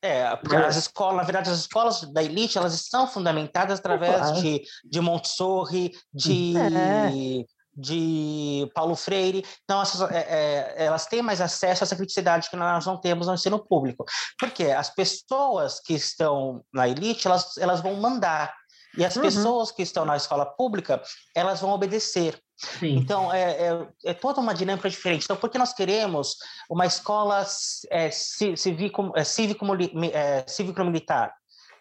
[0.03, 0.27] É,
[0.67, 4.41] as escolas, na verdade, as escolas da elite, elas estão fundamentadas através claro.
[4.41, 7.45] de, de Montessori, de, É.
[7.75, 9.45] de Paulo Freire.
[9.65, 13.27] Então, essas, é, é, elas têm mais acesso a essa criticidade que nós não temos
[13.27, 14.05] no ensino público.
[14.39, 18.55] Porque as pessoas que estão na elite, elas, elas vão mandar.
[18.97, 19.23] E as Uhum.
[19.23, 21.03] pessoas que estão na escola pública,
[21.35, 22.39] elas vão obedecer.
[22.57, 22.97] Sim.
[22.97, 25.25] Então, é, é, é toda uma dinâmica diferente.
[25.25, 26.37] Então, por que nós queremos
[26.71, 27.47] uma escola
[27.91, 29.13] é, ci- cívico,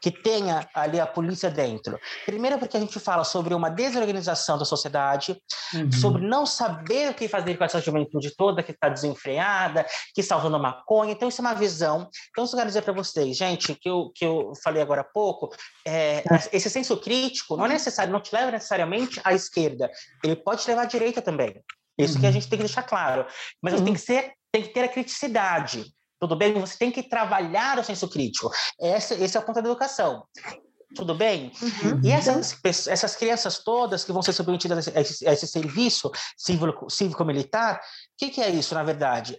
[0.05, 1.99] é, é, que tenha ali a polícia dentro.
[2.25, 5.37] Primeiro, porque a gente fala sobre uma desorganização da sociedade,
[5.73, 5.91] Uhum.
[5.91, 10.37] sobre não saber o que fazer com essa juventude toda que está desenfreada, que está
[10.37, 11.11] usando maconha.
[11.11, 12.09] Então, isso é uma visão.
[12.31, 15.03] Então, isso eu quero dizer para vocês, gente, que eu, que eu falei agora há
[15.03, 15.49] pouco,
[15.85, 19.89] é, esse senso crítico não é necessário, não te leva necessariamente à esquerda,
[20.23, 21.61] ele pode te levar à direita também.
[21.97, 22.33] Isso que a Uhum.
[22.33, 23.25] gente tem que deixar claro.
[23.61, 23.85] Mas Uhum.
[23.85, 25.85] tem que ser, tem que ter a criticidade.
[26.27, 26.53] Tudo bem?
[26.59, 28.51] Você tem que trabalhar o senso crítico.
[28.79, 30.23] Esse, esse é o ponto da educação.
[30.95, 31.51] Tudo bem?
[31.61, 32.01] Uhum.
[32.03, 32.57] E essas,
[32.87, 36.11] essas crianças todas que vão ser submetidas a esse, a esse serviço
[36.89, 37.79] cívico-militar, o
[38.17, 39.37] que, que é isso, na verdade?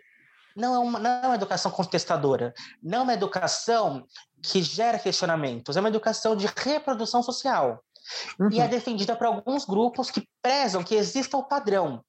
[0.55, 4.07] Não é, uma, não é uma educação contestadora, não é uma educação
[4.42, 7.83] que gera questionamentos, é uma educação de reprodução social.
[8.38, 8.51] Uhum.
[8.53, 12.03] E é defendida por alguns grupos que prezam que exista o padrão,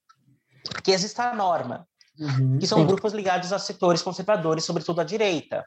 [0.84, 1.88] que exista a norma,
[2.20, 2.60] uhum.
[2.60, 2.88] que são Sim.
[2.88, 5.66] grupos ligados a setores conservadores, sobretudo à direita.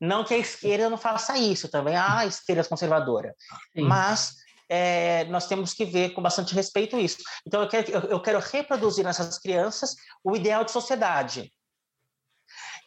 [0.00, 3.34] Não que a esquerda não faça isso também, ah, a esquerda é conservadora.
[3.74, 3.82] Sim.
[3.82, 4.34] Mas
[4.68, 7.18] é, nós temos que ver com bastante respeito isso.
[7.46, 11.52] Então, eu quero, eu quero reproduzir nessas crianças o ideal de sociedade.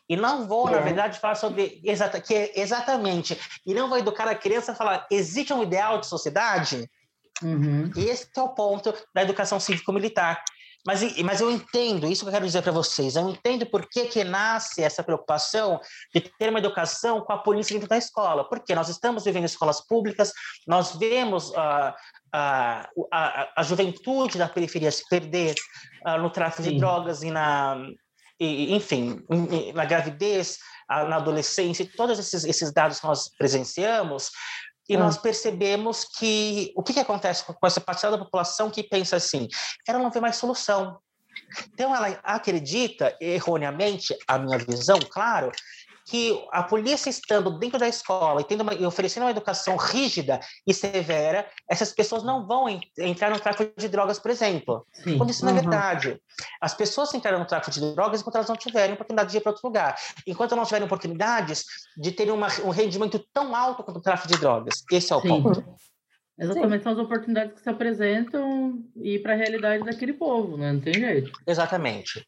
[0.07, 0.71] E não vou, é.
[0.73, 3.39] na verdade, falar sobre exata, que é exatamente.
[3.65, 6.89] E não vou educar a criança a falar: existe um ideal de sociedade?
[7.41, 7.89] Uhum.
[7.95, 10.43] Esse é o ponto da educação cívico-militar.
[10.85, 14.05] Mas, mas eu entendo, isso que eu quero dizer para vocês, eu entendo por que,
[14.05, 15.79] que nasce essa preocupação
[16.13, 18.47] de ter uma educação com a polícia dentro da escola.
[18.47, 20.33] Porque nós estamos vivendo escolas públicas,
[20.67, 21.93] nós vemos uh,
[22.33, 25.55] a, a, a juventude da periferia se perder
[26.07, 26.71] uh, no tráfico Sim.
[26.71, 27.77] de drogas e na,
[28.39, 29.23] e, enfim,
[29.75, 30.57] na gravidez,
[30.89, 34.31] na adolescência, todos esses, esses dados que nós presenciamos,
[34.91, 35.21] e nós ah.
[35.21, 39.47] percebemos que o que, que acontece com essa parcela da população que pensa assim,
[39.87, 40.99] ela não vê mais solução.
[41.73, 45.49] Então ela acredita erroneamente, a minha visão, claro,
[46.07, 50.39] que a polícia estando dentro da escola e, tendo uma, e oferecendo uma educação rígida
[50.65, 54.85] e severa, essas pessoas não vão entrar no tráfico de drogas, por exemplo.
[54.93, 55.17] Sim.
[55.17, 55.61] Quando isso não é uhum.
[55.61, 56.21] verdade.
[56.59, 59.51] As pessoas entraram no tráfico de drogas enquanto elas não tiverem oportunidade de ir para
[59.51, 59.95] outro lugar.
[60.25, 61.65] Enquanto não tiverem oportunidades
[61.97, 64.83] de terem uma, um rendimento tão alto quanto o tráfico de drogas.
[64.91, 65.27] Esse é o Sim.
[65.27, 65.63] ponto.
[66.39, 66.83] Exatamente, Sim.
[66.83, 70.73] são as oportunidades que se apresentam e para a realidade daquele povo, né?
[70.73, 71.31] Não tem jeito.
[71.45, 72.25] Exatamente.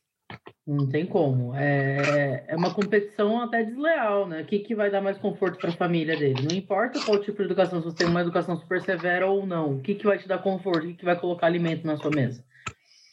[0.66, 1.54] Não tem como.
[1.56, 4.42] É, é uma competição até desleal, né?
[4.42, 6.48] O que, que vai dar mais conforto para a família dele?
[6.48, 9.74] Não importa qual tipo de educação, se você tem uma educação super severa ou não.
[9.74, 10.86] O que, que vai te dar conforto?
[10.86, 12.44] O que, que vai colocar alimento na sua mesa?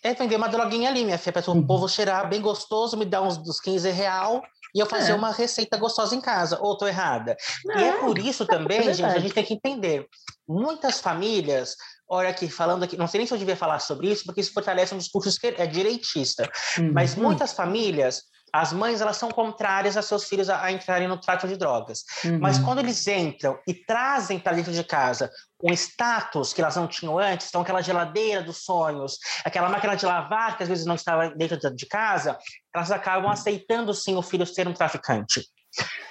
[0.02, 3.20] É vender uma droguinha ali, minha filha, para o povo cheirar bem gostoso, me dar
[3.20, 4.42] uns dos 15 real
[4.74, 5.14] e eu fazer é.
[5.14, 6.58] uma receita gostosa em casa.
[6.60, 7.36] Ou tô errada?
[7.64, 10.06] Não, e é por isso também, é gente, a gente tem que entender.
[10.48, 11.76] Muitas famílias
[12.10, 14.52] olha aqui, falando aqui, não sei nem se eu devia falar sobre isso, porque isso
[14.52, 16.50] fortalece um discurso é direitista.
[16.76, 16.92] Uhum.
[16.92, 21.20] Mas muitas famílias, as mães, elas são contrárias a seus filhos a, a entrarem no
[21.20, 22.02] tráfico de drogas.
[22.24, 22.40] Uhum.
[22.40, 25.30] Mas quando eles entram e trazem para dentro de casa
[25.62, 30.04] um status que elas não tinham antes, então aquela geladeira dos sonhos, aquela máquina de
[30.04, 32.36] lavar que às vezes não estava dentro de casa,
[32.74, 35.44] elas acabam aceitando sim o filho ser um traficante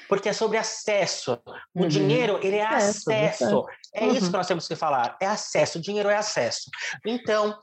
[0.08, 1.39] porque é sobre acesso.
[1.74, 1.88] O uhum.
[1.88, 3.12] dinheiro, ele é acesso.
[3.12, 3.65] acesso.
[3.93, 4.13] É uhum.
[4.13, 5.17] isso que nós temos que falar.
[5.22, 5.78] É acesso.
[5.78, 6.69] O dinheiro é acesso.
[7.06, 7.58] Então,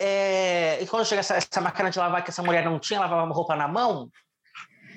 [0.00, 0.82] é...
[0.82, 3.54] e quando chega essa, essa máquina de lavar que essa mulher não tinha, lavava roupa
[3.54, 4.10] na mão,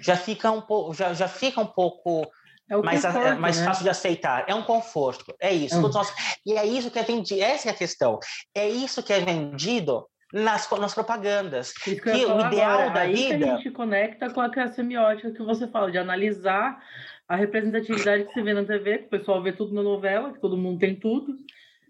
[0.01, 2.27] já fica um pouco, já, já fica um pouco
[2.69, 3.65] é mais, conforto, mais né?
[3.65, 4.45] fácil de aceitar.
[4.47, 5.35] É um conforto.
[5.39, 5.75] É isso.
[5.75, 5.89] Uhum.
[5.89, 6.13] Nós...
[6.45, 7.41] E é isso que é vendido.
[7.41, 8.19] Essa é a questão.
[8.55, 11.73] É isso que é vendido nas, nas propagandas.
[11.73, 13.37] que, que o ideal agora, da aí vida.
[13.37, 16.81] Que a gente conecta com a semiótica que você fala, de analisar
[17.27, 20.39] a representatividade que se vê na TV, que o pessoal vê tudo na novela, que
[20.39, 21.35] todo mundo tem tudo.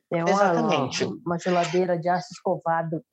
[0.09, 1.05] Tem uma, Exatamente.
[1.25, 3.03] uma geladeira de aço escovado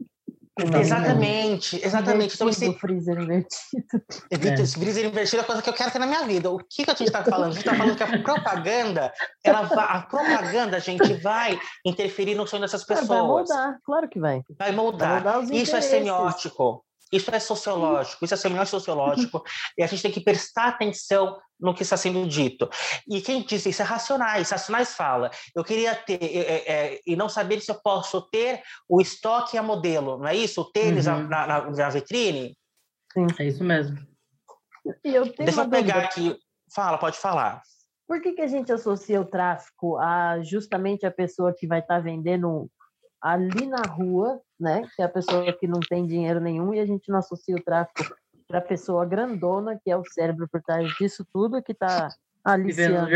[0.58, 2.34] Exatamente, exatamente.
[2.34, 3.86] Então, esse freezer invertido.
[4.30, 4.66] É.
[4.66, 6.50] Freezer invertido é a coisa que eu quero ter na minha vida.
[6.50, 7.50] O que, que a gente está falando?
[7.50, 9.12] A gente está falando que a propaganda,
[9.44, 13.08] ela vai, a propaganda, gente, vai interferir no sonho dessas pessoas.
[13.08, 14.42] Vai moldar, claro que vai.
[14.58, 15.22] Vai moldar.
[15.22, 16.85] Vai moldar Isso é semiótico.
[17.12, 19.42] Isso é sociológico, isso é semiótico sociológico,
[19.78, 22.68] e a gente tem que prestar atenção no que está sendo dito.
[23.08, 24.50] E quem diz isso é Racionais.
[24.50, 29.00] Racionais fala, eu queria ter, é, é, e não saber se eu posso ter o
[29.00, 30.60] estoque a modelo, não é isso?
[30.60, 31.28] O tênis uhum.
[31.28, 32.56] na, na, na, vitrine?
[33.12, 33.96] Sim, é isso mesmo.
[35.02, 36.32] Eu Deixa eu pegar dúvida.
[36.32, 36.38] aqui.
[36.74, 37.62] Fala, pode falar.
[38.06, 41.96] Por que, que a gente associa o tráfico a justamente a pessoa que vai estar
[41.96, 42.70] tá vendendo
[43.20, 44.82] ali na rua, né?
[44.94, 47.62] Que é a pessoa que não tem dinheiro nenhum e a gente não associa o
[47.62, 48.14] tráfico
[48.46, 52.08] para a pessoa grandona, que é o cérebro por trás disso tudo, que está
[52.44, 53.10] aliciando.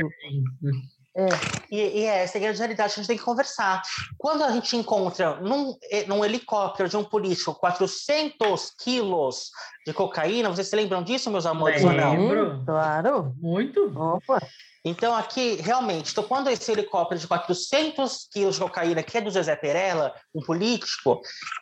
[0.61, 0.73] Né?
[1.17, 1.29] É.
[1.71, 3.83] E, e é essa grande realidade que a gente tem que conversar.
[4.17, 9.51] Quando a gente encontra num, num helicóptero de um político 400 quilos
[9.87, 11.83] de cocaína, vocês se lembram disso, meus amores?
[11.83, 12.63] Lembro.
[12.65, 13.35] Claro.
[13.41, 13.93] Muito.
[13.97, 14.41] Opa.
[14.83, 19.31] Então, aqui, realmente, então, quando esse helicóptero de 400 quilos de cocaína, que é do
[19.31, 21.21] José Perella, um político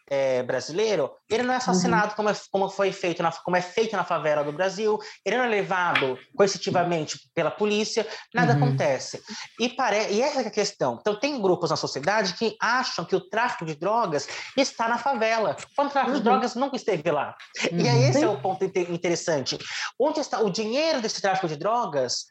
[0.08, 2.14] é, brasileiro, ele não é assassinado uhum.
[2.14, 5.44] como, é, como, foi feito na, como é feito na favela do Brasil, ele não
[5.44, 8.64] é levado coercitivamente pela polícia, nada uhum.
[8.64, 9.20] acontece.
[9.58, 10.96] E, pare, e essa é a questão.
[11.00, 15.56] Então, tem grupos na sociedade que acham que o tráfico de drogas está na favela,
[15.74, 16.18] quando o tráfico uhum.
[16.18, 17.36] de drogas nunca esteve lá.
[17.72, 19.58] E aí, esse é o ponto interessante.
[19.98, 22.26] Onde está o dinheiro desse tráfico de drogas?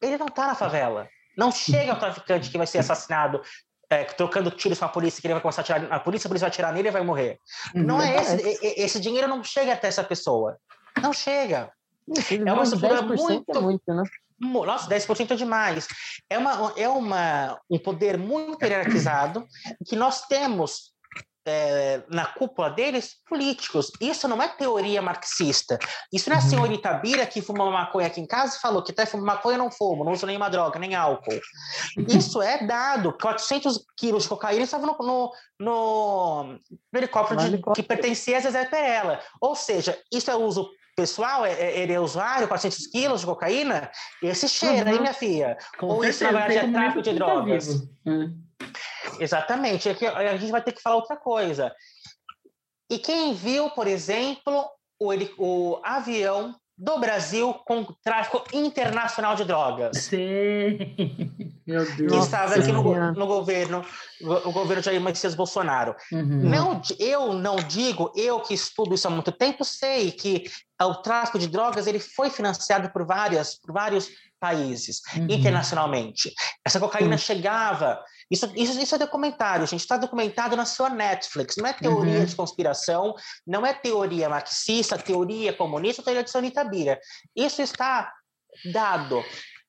[0.00, 1.08] Ele não está na favela.
[1.36, 3.40] Não chega o traficante que vai ser assassinado
[3.88, 6.30] é, trocando tiros com a polícia, que ele vai começar a tirar a polícia, a
[6.30, 7.38] polícia vai atirar nele e vai morrer.
[7.74, 7.82] Uhum.
[7.82, 10.56] Não é esse, esse dinheiro não chega até essa pessoa.
[11.02, 11.72] Não chega.
[12.08, 14.02] é uma estrutura muito, é muito né?
[14.40, 15.86] Nossa, 10% é demais.
[16.28, 19.46] É, uma, é uma, um poder muito hierarquizado
[19.86, 20.94] que nós temos
[21.46, 23.90] é, na cúpula deles políticos.
[24.00, 25.78] Isso não é teoria marxista.
[26.12, 26.50] Isso não é a uhum.
[26.50, 29.70] senhorita Bira que fuma maconha aqui em casa e falou que até fuma maconha não
[29.70, 31.40] fumo, não uso nenhuma droga, nem álcool.
[32.08, 33.16] Isso é dado.
[33.20, 36.44] 400 quilos de cocaína estavam no, no, no,
[36.92, 39.20] no helicóptero, de, que pertencia a Zezé Perella.
[39.40, 43.90] Ou seja, isso é uso pessoal, é, é, ele é usuário, 400 quilos de cocaína,
[44.22, 44.96] esse cheira, uhum.
[44.96, 45.56] hein, minha filha?
[45.78, 47.88] Com Ou certeza, isso, na verdade, é tráfico de drogas.
[48.04, 48.38] Hum.
[49.18, 49.88] Exatamente.
[49.88, 51.74] Aqui a gente vai ter que falar outra coisa.
[52.90, 59.98] E quem viu, por exemplo, o, o avião do Brasil com tráfico internacional de drogas.
[59.98, 60.78] Sim.
[61.66, 62.10] Meu Deus.
[62.10, 63.84] Que estava aqui no, no, governo,
[64.22, 65.94] o governo Jair Messias Bolsonaro.
[66.10, 66.48] Uhum.
[66.48, 70.44] Não, eu não digo, eu que estudo isso há muito tempo, sei que
[70.80, 74.08] o tráfico de drogas ele foi financiado por várias, por vários
[74.40, 75.26] países uhum.
[75.28, 76.32] internacionalmente.
[76.64, 77.18] Essa cocaína uhum.
[77.18, 79.80] chegava isso, isso, isso é documentário, gente.
[79.80, 81.56] Está documentado na sua Netflix.
[81.56, 82.24] Não é teoria uhum.
[82.24, 87.00] de conspiração, não é teoria marxista, teoria comunista, teoria de Sonita Bira.
[87.34, 88.12] Isso está
[88.72, 89.24] dado.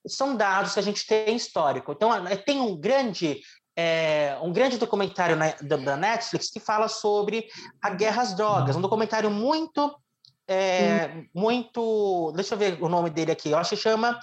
[0.08, 1.92] São dados que a gente tem histórico.
[1.92, 3.40] Então, é, tem um grande
[3.76, 7.48] é, um grande documentário na, da, da, Netflix que fala sobre
[7.82, 8.76] a guerra às drogas.
[8.76, 9.96] Um documentário muito.
[10.48, 12.32] É, muito.
[12.36, 13.50] Deixa eu ver o nome dele aqui.
[13.50, 14.20] Eu acho que chama.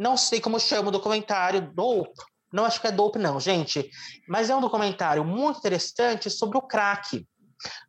[0.00, 1.70] Não sei como chama o documentário.
[1.74, 2.18] Dope.
[2.50, 3.90] Não acho que é dope, não, gente.
[4.26, 7.28] Mas é um documentário muito interessante sobre o crack,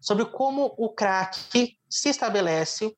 [0.02, 1.40] sobre como o crack
[1.90, 2.94] se estabelece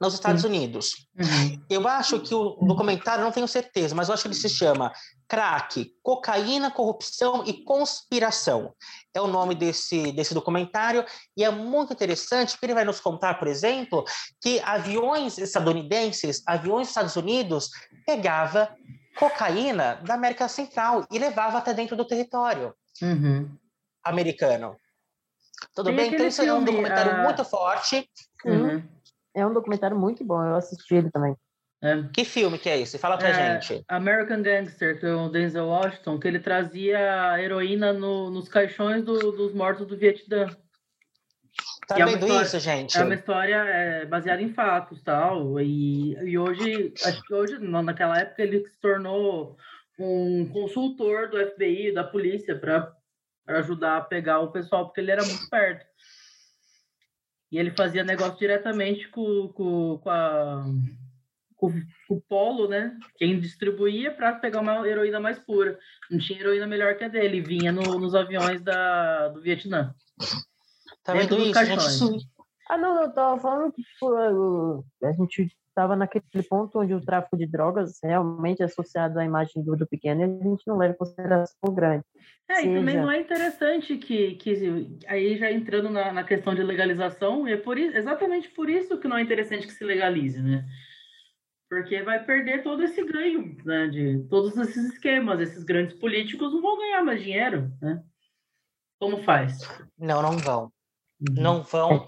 [0.00, 1.08] nos Estados Unidos.
[1.18, 1.64] Uhum.
[1.68, 4.92] Eu acho que o documentário, não tenho certeza, mas eu acho que ele se chama
[5.30, 8.74] Crack, Cocaína, Corrupção e Conspiração.
[9.14, 11.04] É o nome desse, desse documentário
[11.36, 14.04] e é muito interessante porque ele vai nos contar, por exemplo,
[14.42, 17.70] que aviões estadunidenses, aviões dos Estados Unidos,
[18.04, 18.74] pegava
[19.16, 23.56] cocaína da América Central e levava até dentro do território uhum.
[24.02, 24.76] americano.
[25.76, 26.14] Tudo Tem bem?
[26.14, 27.22] Então, isso é um documentário uh...
[27.22, 28.10] muito forte.
[28.44, 28.82] Uhum.
[29.32, 31.36] É um documentário muito bom, eu assisti ele também.
[31.82, 32.02] É.
[32.12, 32.98] Que filme que é esse?
[32.98, 33.84] Fala pra é, gente.
[33.88, 39.32] American Gangster, que é o Denzel Washington, que ele trazia heroína no, nos caixões do,
[39.32, 40.46] dos mortos do Vietnã.
[41.88, 42.98] Tá é vendo história, isso, gente?
[42.98, 45.58] É uma história é, baseada em fatos, tal.
[45.60, 49.56] E, e hoje, acho que hoje, naquela época, ele se tornou
[49.98, 52.94] um consultor do FBI, da polícia, para
[53.46, 55.84] ajudar a pegar o pessoal, porque ele era muito perto.
[57.50, 60.64] E ele fazia negócio diretamente com, com, com, a,
[61.60, 61.70] com,
[62.08, 62.96] com o polo, né?
[63.16, 65.78] Quem distribuía para pegar uma heroína mais pura.
[66.10, 69.94] Não tinha heroína melhor que a dele, vinha no, nos aviões da, do Vietnã.
[71.04, 72.12] Tá vendo isso?
[72.12, 72.26] Gente...
[72.68, 77.36] Ah, não, eu tava falando que tipo, a gente estava naquele ponto onde o tráfico
[77.36, 80.94] de drogas realmente é associado à imagem do, do pequeno e a gente não leva
[80.94, 82.04] em consideração o grande.
[82.48, 82.68] É, Seja...
[82.68, 87.46] e também não é interessante que, que aí já entrando na, na questão de legalização,
[87.46, 90.64] é por, exatamente por isso que não é interessante que se legalize, né?
[91.70, 93.86] Porque vai perder todo esse ganho, né?
[93.86, 98.02] De todos esses esquemas, esses grandes políticos não vão ganhar mais dinheiro, né?
[98.98, 99.60] Como faz?
[99.96, 100.72] Não, não vão.
[101.20, 101.34] Uhum.
[101.42, 102.06] não vão.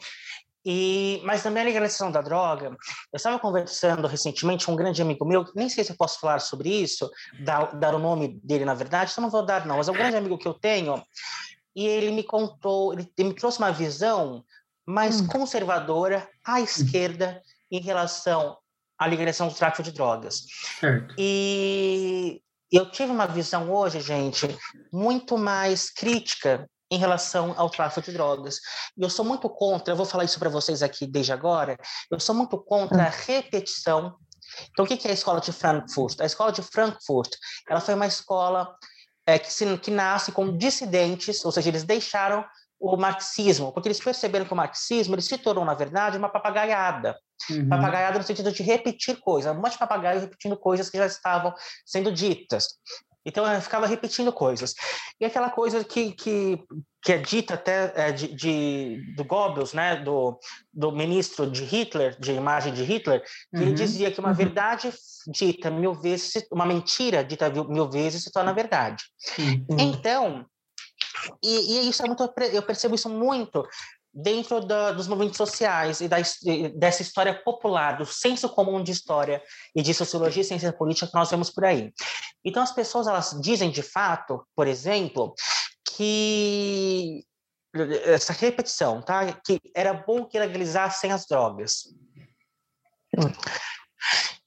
[0.64, 5.25] E, mas também a legalização da droga, eu estava conversando recentemente com um grande amigo
[5.25, 8.75] meu, nem sei se eu posso falar sobre isso, dar, dar o nome dele na
[8.75, 11.03] verdade, então não vou dar não, mas é um grande amigo que eu tenho,
[11.75, 14.44] e ele me contou, ele, ele me trouxe uma visão
[14.87, 15.27] mais hum.
[15.27, 18.57] conservadora à esquerda em relação
[18.98, 20.42] à legalização do tráfico de drogas.
[20.81, 21.14] Certo.
[21.18, 24.48] E eu tive uma visão hoje, gente,
[24.92, 28.57] muito mais crítica em relação ao tráfico de drogas.
[28.96, 31.76] E eu sou muito contra, eu vou falar isso para vocês aqui desde agora,
[32.11, 33.12] eu sou muito contra a hum.
[33.26, 34.16] repetição.
[34.70, 36.20] Então, o que é a escola de Frankfurt?
[36.20, 37.35] A escola de Frankfurt
[37.68, 38.74] ela foi uma escola
[39.26, 42.44] é, que, se, que nasce com dissidentes, ou seja, eles deixaram
[42.79, 47.16] o marxismo, porque eles perceberam que o marxismo ele se tornou, na verdade, uma papagaiada.
[47.50, 47.68] Uhum.
[47.68, 51.54] Papagaiada no sentido de repetir coisas, um monte de papagaio repetindo coisas que já estavam
[51.84, 52.68] sendo ditas.
[53.24, 54.74] Então eu ficava repetindo coisas.
[55.20, 56.58] E aquela coisa que, que,
[57.02, 60.38] que é dita até é, de, de, do Goebbels, né, do,
[60.72, 63.62] do ministro de Hitler, de imagem de Hitler, que uhum.
[63.62, 64.34] ele dizia que uma uhum.
[64.34, 64.92] verdade
[65.28, 69.04] dita mil vezes, uma mentira dita mil vezes se torna verdade.
[69.38, 69.76] Uhum.
[69.78, 70.46] Então,
[71.42, 73.64] e, e, isso é muito, eu percebo isso muito
[74.13, 76.19] dentro da, dos movimentos sociais e da,
[76.75, 79.42] dessa história popular, do senso comum de história
[79.75, 81.92] e de sociologia e ciência política que nós vemos por aí.
[82.44, 85.35] Então, as pessoas elas dizem de fato, por exemplo,
[85.96, 87.25] que
[88.04, 89.33] essa repetição, tá?
[89.33, 91.85] Que era bom que legalizassem as drogas.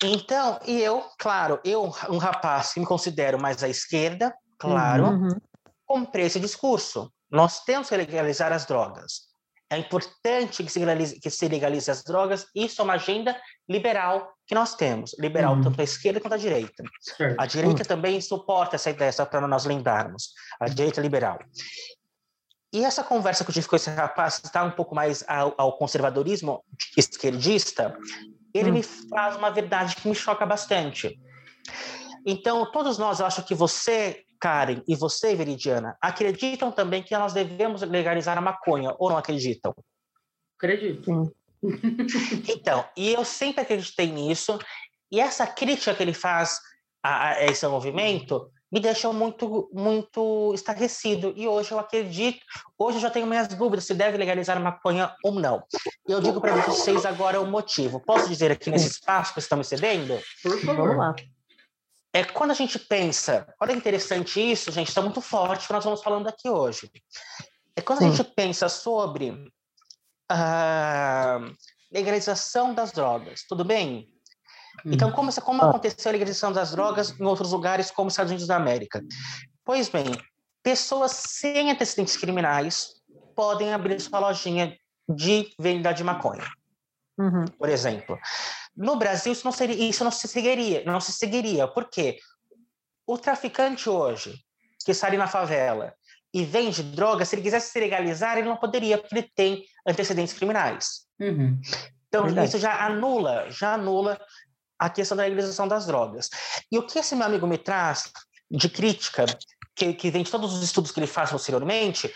[0.03, 5.41] Então, e eu, claro, eu, um rapaz que me considero mais à esquerda, claro, uhum.
[5.85, 7.11] comprei esse discurso.
[7.31, 9.34] Nós temos que legalizar as drogas.
[9.69, 12.45] É importante que se, legalize, que se legalize as drogas.
[12.53, 13.35] Isso é uma agenda
[13.67, 15.15] liberal que nós temos.
[15.19, 15.61] Liberal uhum.
[15.61, 16.83] tanto à esquerda quanto à direita.
[17.01, 17.39] Certo.
[17.39, 17.87] A direita uhum.
[17.87, 20.33] também suporta essa ideia, só para nós lembrarmos.
[20.59, 21.39] A direita liberal.
[22.71, 25.77] E essa conversa que eu tive com esse rapaz, está um pouco mais ao, ao
[25.77, 26.63] conservadorismo
[26.95, 27.97] esquerdista,
[28.53, 28.75] ele uhum.
[28.75, 31.19] me faz uma verdade que me choca bastante.
[32.25, 37.33] Então, todos nós, eu acho que você Karen e você, Veridiana, acreditam também que nós
[37.33, 39.73] devemos legalizar a maconha ou não acreditam?
[40.57, 41.33] Acredito.
[42.49, 44.59] então, e eu sempre acreditei nisso,
[45.11, 46.59] e essa crítica que ele faz
[47.03, 51.33] a, a esse movimento me deixa muito, muito estarrecido.
[51.35, 52.39] E hoje eu acredito,
[52.77, 55.63] hoje eu já tenho minhas dúvidas se deve legalizar a maconha ou não.
[56.07, 58.01] E eu digo para vocês agora o motivo.
[58.01, 60.19] Posso dizer aqui nesse espaço que estão me cedendo?
[60.43, 60.75] Por favor.
[60.75, 61.15] Vamos lá
[62.15, 65.83] é quando a gente pensa, olha que interessante isso, gente, está muito forte que nós
[65.83, 66.89] vamos falando aqui hoje.
[67.75, 68.07] É quando Sim.
[68.07, 69.51] a gente pensa sobre
[70.29, 71.41] a
[71.91, 74.07] legalização das drogas, tudo bem?
[74.85, 74.93] Hum.
[74.93, 75.69] Então, como, como ah.
[75.69, 79.03] aconteceu a legalização das drogas em outros lugares, como os Estados Unidos da América?
[79.65, 80.05] Pois bem,
[80.63, 82.93] pessoas sem antecedentes criminais
[83.35, 84.73] podem abrir sua lojinha
[85.09, 86.47] de venda de maconha,
[87.17, 87.43] uhum.
[87.59, 88.17] por exemplo.
[88.75, 90.83] No Brasil, isso não, seria, isso não se seguiria.
[90.85, 91.67] Não se seguiria.
[91.67, 92.19] Por quê?
[93.07, 94.39] O traficante hoje,
[94.83, 95.93] que sai na favela
[96.33, 100.33] e vende droga, se ele quisesse se legalizar, ele não poderia, porque ele tem antecedentes
[100.33, 101.05] criminais.
[101.19, 101.59] Uhum.
[102.07, 102.49] Então, Verdade.
[102.49, 104.19] isso já anula, já anula
[104.77, 106.29] a questão da legalização das drogas.
[106.71, 108.11] E o que esse meu amigo me traz
[108.51, 109.25] de crítica,
[109.73, 112.13] que, que vem de todos os estudos que ele faz posteriormente,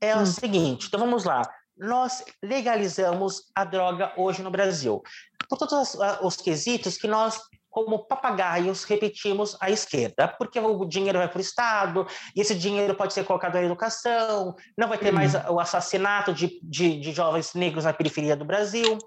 [0.00, 0.22] é hum.
[0.22, 1.42] o seguinte: então vamos lá
[1.78, 5.02] nós legalizamos a droga hoje no Brasil.
[5.48, 11.28] Por todos os quesitos que nós como papagaios repetimos à esquerda, porque o dinheiro vai
[11.28, 15.34] para o Estado, e esse dinheiro pode ser colocado na educação, não vai ter mais
[15.34, 15.52] uhum.
[15.52, 18.98] o assassinato de, de, de, jovens negros na periferia do Brasil.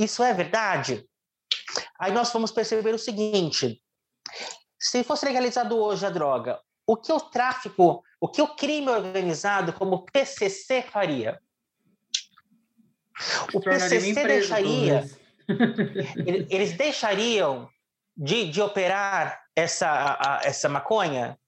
[0.00, 1.06] Isso é verdade?
[2.00, 3.80] Aí nós vamos perceber o seguinte:
[4.80, 9.72] se fosse legalizado hoje a droga, o que o tráfico, o que o crime organizado,
[9.72, 11.38] como PCC, faria?
[13.52, 15.08] O PCC deixaria.
[16.50, 17.68] eles deixariam
[18.16, 21.38] de, de operar essa, a, essa maconha?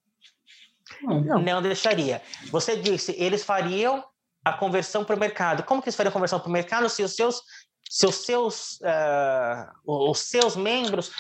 [1.02, 1.40] Não.
[1.40, 2.22] Não deixaria.
[2.50, 4.04] Você disse, eles fariam
[4.44, 5.62] a conversão para o mercado.
[5.62, 7.42] Como que eles fariam a conversão para o mercado se os seus,
[7.88, 11.12] se os seus, uh, os seus membros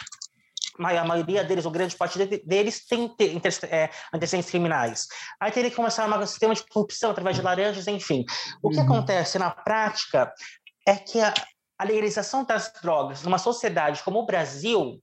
[0.84, 3.12] a maioria deles, ou grande parte deles, tem
[3.70, 5.06] é, antecedentes criminais.
[5.38, 8.24] Aí teria que começar um sistema de corrupção através de laranjas, enfim.
[8.62, 8.84] O que uhum.
[8.84, 10.32] acontece na prática
[10.86, 11.32] é que a,
[11.78, 15.00] a legalização das drogas numa sociedade como o Brasil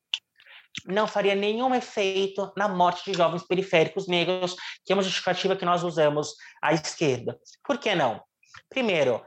[0.86, 4.56] não faria nenhum efeito na morte de jovens periféricos negros,
[4.86, 7.38] que é uma justificativa que nós usamos à esquerda.
[7.64, 8.22] Por que não?
[8.70, 9.24] Primeiro,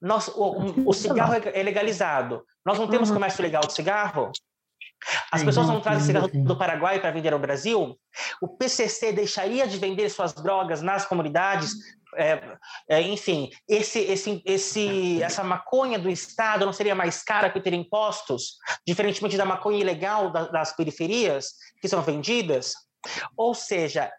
[0.00, 2.44] nós, o, o cigarro é legalizado.
[2.64, 3.16] Nós não temos uhum.
[3.16, 4.32] comércio legal de cigarro?
[5.30, 7.98] As pessoas não trazem cigarro do Paraguai para vender ao Brasil?
[8.40, 11.74] O PCC deixaria de vender suas drogas nas comunidades?
[12.16, 17.60] É, é, enfim, esse, esse, esse, essa maconha do Estado não seria mais cara que
[17.60, 22.74] ter impostos, diferentemente da maconha ilegal da, das periferias que são vendidas?
[23.36, 24.10] Ou seja,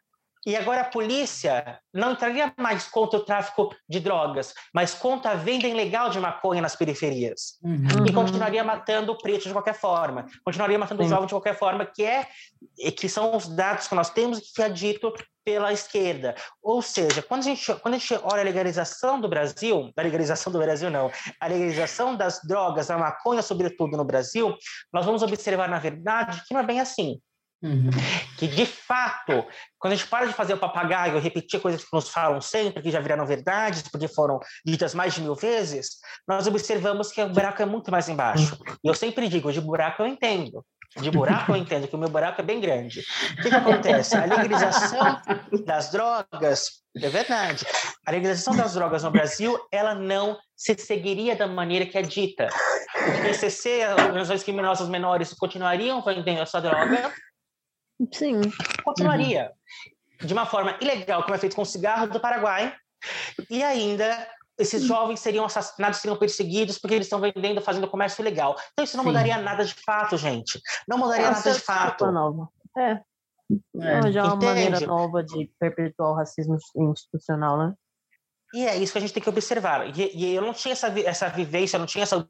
[0.45, 5.35] e agora a polícia não entraria mais contra o tráfico de drogas, mas contra a
[5.35, 7.59] venda ilegal de maconha nas periferias.
[7.63, 8.05] Uhum.
[8.07, 11.85] E continuaria matando o preto de qualquer forma, continuaria matando o jovem de qualquer forma,
[11.85, 12.27] que é
[12.97, 15.13] que são os dados que nós temos e que é dito
[15.43, 16.35] pela esquerda.
[16.61, 20.51] Ou seja, quando a gente, quando a gente olha a legalização do Brasil, a legalização
[20.51, 24.55] do Brasil não, a legalização das drogas, a maconha sobretudo no Brasil,
[24.93, 27.19] nós vamos observar, na verdade, que não é bem assim.
[27.63, 27.91] Uhum.
[28.37, 29.45] Que, de fato,
[29.77, 32.89] quando a gente para de fazer o papagaio repetir coisas que nos falam sempre, que
[32.89, 35.97] já viraram verdades, porque foram ditas mais de mil vezes,
[36.27, 38.57] nós observamos que o buraco é muito mais embaixo.
[38.83, 40.65] E eu sempre digo, de buraco eu entendo.
[40.99, 43.01] De buraco eu entendo que o meu buraco é bem grande.
[43.33, 44.17] O que, que acontece?
[44.17, 45.21] A legalização
[45.65, 47.65] das drogas, é verdade,
[48.05, 52.49] a legalização das drogas no Brasil, ela não se seguiria da maneira que é dita.
[52.95, 57.13] O PCC, as organizações criminosas menores, continuariam vendendo essa droga,
[58.11, 58.41] Sim.
[58.83, 59.51] Continuaria
[60.21, 60.27] uhum.
[60.27, 62.73] de uma forma ilegal, como é feito com o cigarro do Paraguai,
[63.49, 64.27] e ainda
[64.57, 68.55] esses jovens seriam assassinados, seriam perseguidos porque eles estão vendendo, fazendo comércio ilegal.
[68.73, 69.09] Então isso não Sim.
[69.09, 70.61] mudaria nada de fato, gente.
[70.87, 72.11] Não mudaria nada de fato.
[72.11, 72.47] Nova.
[72.77, 72.99] É.
[73.79, 74.11] é.
[74.11, 77.73] Já é uma maneira nova de perpetuar o racismo institucional, né?
[78.53, 79.87] E é isso que a gente tem que observar.
[79.97, 82.25] E, e eu não tinha essa, essa vivência, eu não tinha essa,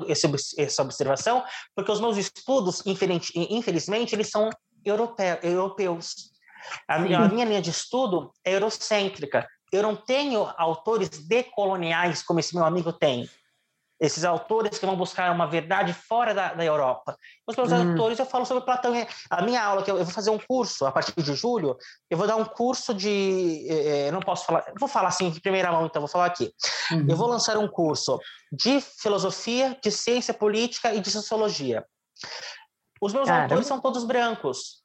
[0.57, 1.43] essa observação,
[1.75, 4.49] porque os meus estudos, infelizmente, eles são
[4.85, 6.31] europeu, europeus.
[6.87, 9.47] A minha, a minha linha de estudo é eurocêntrica.
[9.71, 13.29] Eu não tenho autores decoloniais como esse meu amigo tem.
[13.99, 17.15] Esses autores que vão buscar uma verdade fora da, da Europa.
[17.47, 17.91] Os meus hum.
[17.91, 18.91] autores, eu falo sobre Platão.
[19.29, 21.77] A minha aula, que eu, eu, vou fazer um curso a partir de julho,
[22.09, 23.63] eu vou dar um curso de.
[23.69, 24.65] Eh, eh não posso falar.
[24.79, 26.51] Vou falar assim de primeira mão, então, vou falar aqui.
[26.91, 27.05] Uhum.
[27.09, 28.19] Eu vou lançar um curso
[28.51, 31.85] de filosofia, de ciência política e de sociologia.
[33.01, 33.45] Os meus Caramba.
[33.45, 34.83] autores são todos brancos.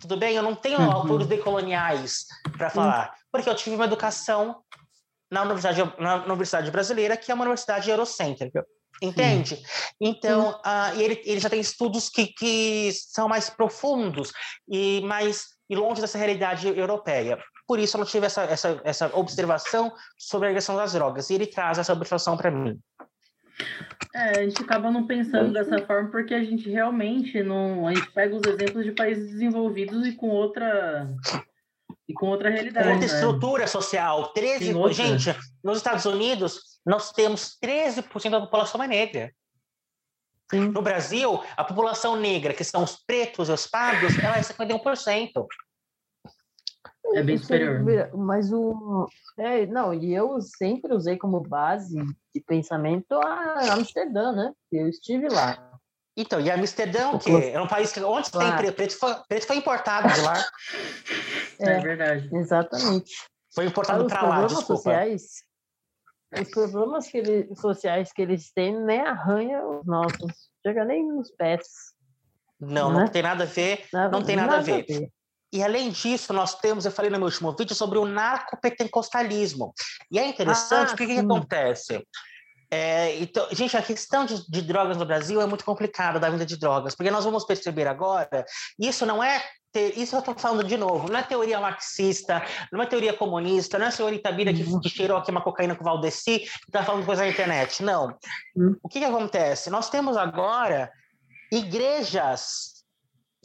[0.00, 0.36] Tudo bem?
[0.36, 0.90] Eu não tenho uhum.
[0.90, 2.26] autores decoloniais
[2.56, 4.62] para falar, porque eu tive uma educação
[5.30, 8.64] na universidade, na universidade brasileira, que é uma universidade eurocêntrica.
[9.02, 9.56] Entende?
[9.56, 9.62] Sim.
[10.00, 14.32] Então, uh, ele, ele já tem estudos que, que são mais profundos
[14.68, 17.38] e mais e longe dessa realidade europeia.
[17.66, 21.28] Por isso, eu não tive essa, essa, essa observação sobre a questão das drogas.
[21.28, 22.80] E ele traz essa observação para mim.
[24.14, 27.86] É, a gente acaba não pensando dessa forma porque a gente realmente não.
[27.86, 31.08] A gente pega os exemplos de países desenvolvidos e com outra.
[32.08, 32.88] E com outra realidade.
[32.88, 33.06] Outra né?
[33.06, 34.32] estrutura social.
[34.32, 39.32] 13, gente, nos Estados Unidos, nós temos 13% da população é negra.
[40.50, 40.68] Sim.
[40.68, 45.46] No Brasil, a população negra, que são os pretos e os pardos, ela é 51%.
[47.14, 47.82] É bem superior.
[48.14, 49.08] Mas o.
[49.38, 51.96] É, não, e eu sempre usei como base
[52.34, 54.52] de pensamento a Amsterdã, né?
[54.70, 55.78] Eu estive lá.
[56.16, 58.60] Então, e Amsterdã, que é um país que onde claro.
[58.60, 60.44] tem preto, foi, preto foi importado de lá.
[61.60, 62.28] É, é verdade.
[62.36, 63.12] Exatamente.
[63.54, 64.76] Foi importado para lá, desculpa.
[64.76, 65.22] Sociais,
[66.36, 71.30] os problemas que eles, sociais que eles têm nem arranha os nossos, chega nem nos
[71.30, 71.66] pés.
[72.60, 73.00] Não, né?
[73.00, 74.84] não tem nada a ver, não, não tem nada, nada a ver.
[74.90, 75.12] A ver.
[75.52, 79.72] E além disso, nós temos, eu falei no meu último vídeo, sobre o narcopentecostalismo.
[80.10, 82.06] E é interessante, ah, porque o que, acontece?
[82.70, 86.44] É, então, gente, a questão de, de, drogas no Brasil é muito complicada, da venda
[86.44, 88.44] de drogas, porque nós vamos perceber agora,
[88.78, 89.42] isso não é,
[89.72, 93.78] ter, isso eu estou falando de novo, não é teoria marxista, não é teoria comunista,
[93.78, 94.80] não é a senhorita Bira que, uhum.
[94.80, 98.14] que cheirou aqui uma cocaína com o Valdeci e está falando coisa na internet, não.
[98.54, 98.76] Uhum.
[98.82, 99.70] O que, que acontece?
[99.70, 100.92] Nós temos agora
[101.50, 102.77] igrejas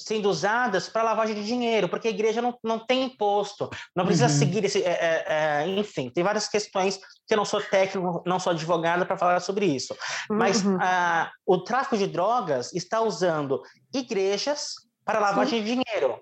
[0.03, 4.27] sendo usadas para lavagem de dinheiro, porque a igreja não, não tem imposto, não precisa
[4.27, 4.37] uhum.
[4.37, 4.83] seguir esse.
[4.83, 9.05] É, é, é, enfim, tem várias questões que eu não sou técnico, não sou advogada
[9.05, 9.95] para falar sobre isso.
[10.29, 10.77] Mas uhum.
[10.81, 13.61] a, o tráfico de drogas está usando
[13.93, 14.73] igrejas
[15.05, 15.65] para lavagem Sim.
[15.65, 16.19] de dinheiro.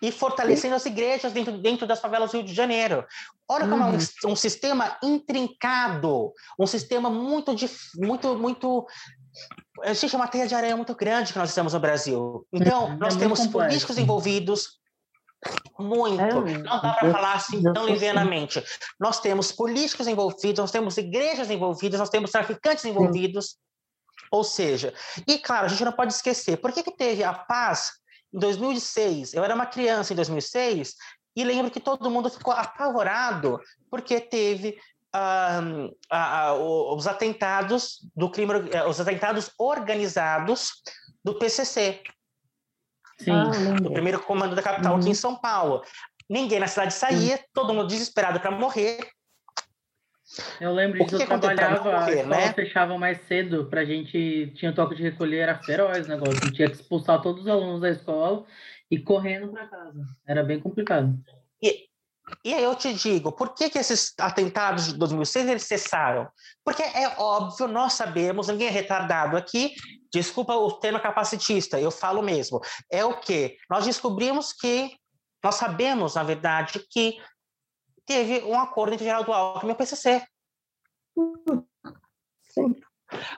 [0.00, 0.76] E fortalecendo Sim.
[0.76, 3.04] as igrejas dentro, dentro das favelas do Rio de Janeiro.
[3.46, 3.92] Olha como uhum.
[3.94, 4.32] é um, uhum.
[4.32, 7.54] um, sistema intrincado, um sistema muito,
[7.96, 8.86] muito, muito
[9.84, 12.46] Existe uma teia de areia muito grande que nós temos no Brasil.
[12.52, 14.78] Então, é nós é temos políticos envolvidos,
[15.78, 16.20] muito.
[16.20, 18.62] É, não dá para falar assim tão livianamente.
[18.98, 23.56] Nós temos políticos envolvidos, nós temos igrejas envolvidas, nós temos traficantes envolvidos.
[24.30, 24.92] Ou seja,
[25.26, 27.92] e claro, a gente não pode esquecer, por que, que teve a paz
[28.34, 29.32] em 2006?
[29.32, 30.94] Eu era uma criança em 2006
[31.34, 33.58] e lembro que todo mundo ficou apavorado
[33.90, 34.76] porque teve
[36.94, 40.82] os atentados do crime, eh, os atentados organizados
[41.24, 42.02] do PCC.
[43.18, 43.32] Sim.
[43.32, 44.98] Ah, do primeiro comando da capital uhum.
[44.98, 45.14] aqui em uhum.
[45.14, 45.82] São Paulo.
[46.28, 48.98] Ninguém na cidade saía, todo mundo desesperado para morrer.
[50.60, 52.52] Eu lembro disso, eu trabalhava, morrer, né?
[52.52, 56.76] fechavam mais cedo, pra gente, tinha toque de recolher, era feroz o negócio, tinha que
[56.76, 58.44] expulsar todos os alunos da escola
[58.90, 61.18] e correndo para casa, era bem complicado.
[61.62, 61.87] E,
[62.44, 66.28] e aí eu te digo, por que, que esses atentados de 2006 eles cessaram?
[66.64, 69.74] Porque é óbvio, nós sabemos, ninguém é retardado aqui,
[70.12, 72.60] desculpa o termo capacitista, eu falo mesmo.
[72.90, 73.56] É o que?
[73.70, 74.96] Nós descobrimos que,
[75.42, 77.20] nós sabemos, na verdade, que
[78.06, 80.24] teve um acordo entre Geraldo Alckmin e o PCC.
[82.42, 82.74] Sim.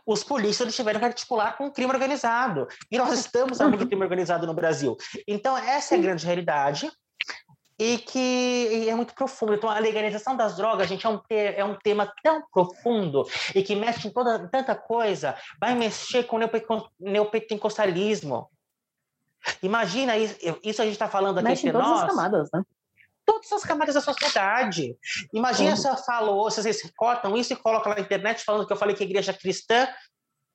[0.06, 2.66] os polícias tiveram que articular com o crime organizado.
[2.90, 4.96] E nós estamos falando do crime organizado no Brasil.
[5.26, 6.90] Então, essa é a grande realidade
[7.80, 9.54] e que é muito profundo.
[9.54, 13.74] Então, a legalização das drogas, gente, é um, é um tema tão profundo e que
[13.74, 18.50] mexe em toda, tanta coisa, vai mexer com o neopentecostalismo.
[19.62, 21.86] Imagina isso, isso a gente está falando aqui mexe entre nós.
[21.86, 22.62] Todas as camadas, né?
[23.24, 24.94] Todas as camadas da sociedade.
[25.32, 28.76] Imagina se eu falo, se vocês cortam isso e colocam na internet falando que eu
[28.76, 29.88] falei que a igreja cristã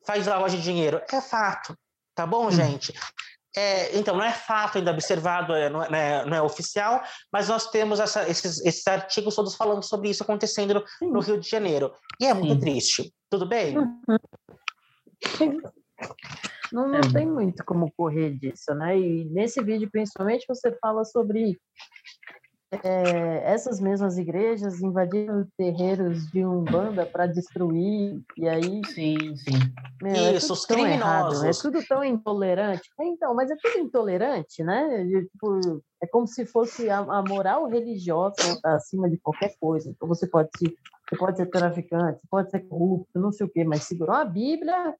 [0.05, 1.01] faz lavagem de dinheiro.
[1.11, 1.75] É fato,
[2.13, 2.51] tá bom, hum.
[2.51, 2.93] gente?
[3.55, 7.01] É, então, não é fato ainda observado, é, não, é, não é oficial,
[7.31, 11.39] mas nós temos essa, esses, esses, artigos todos falando sobre isso acontecendo no, no Rio
[11.39, 11.93] de Janeiro.
[12.19, 12.59] E é muito Sim.
[12.59, 13.13] triste.
[13.29, 13.77] Tudo bem?
[13.77, 13.87] Uhum.
[16.71, 17.13] Não, não é.
[17.13, 18.99] tem muito como correr disso, né?
[18.99, 21.57] E nesse vídeo, principalmente, você fala sobre
[22.71, 28.81] é, essas mesmas igrejas invadiram terreiros de Umbanda para destruir, e aí.
[28.87, 29.51] Sim, sim.
[30.01, 31.43] Meu, é Isso, é os criminosos.
[31.43, 32.89] Errado, é tudo tão intolerante.
[32.99, 35.05] Então, mas é tudo intolerante, né?
[35.31, 39.89] tipo, é como se fosse a, a moral religiosa acima de qualquer coisa.
[39.89, 40.73] Então, você pode, ser,
[41.09, 44.25] você pode ser traficante, você pode ser corrupto, não sei o quê, mas segurou a
[44.25, 44.95] Bíblia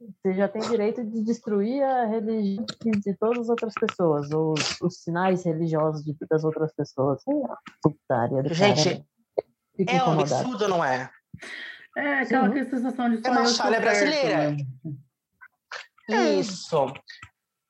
[0.00, 5.02] você já tem direito de destruir a religião de todas as outras pessoas, os, os
[5.02, 7.22] sinais religiosos de, das outras pessoas.
[7.82, 9.04] Putaria Gente,
[9.86, 11.10] é um absurdo, não é?
[11.96, 12.70] É, aquela Sim.
[12.70, 14.52] sensação de É uma chalha brasileira.
[14.52, 14.56] Né?
[16.10, 16.34] É.
[16.34, 16.92] Isso.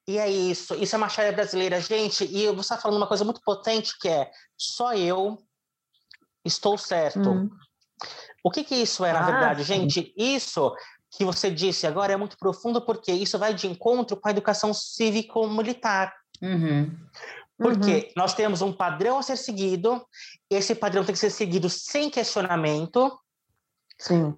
[0.06, 0.74] E é isso.
[0.74, 2.24] Isso é uma chalha brasileira, gente.
[2.24, 5.38] E eu vou estar falando uma coisa muito potente que é só eu
[6.44, 7.28] estou certo.
[7.28, 7.50] Hum.
[8.42, 9.74] O que, que isso é, na ah, verdade, sim.
[9.88, 10.14] gente?
[10.16, 10.72] Isso
[11.10, 14.72] que você disse agora é muito profundo porque isso vai de encontro com a educação
[14.72, 16.14] cívico-militar.
[16.40, 16.96] Uhum.
[17.58, 18.12] Porque uhum.
[18.16, 20.02] nós temos um padrão a ser seguido,
[20.48, 23.18] esse padrão tem que ser seguido sem questionamento.
[23.98, 24.34] Sim.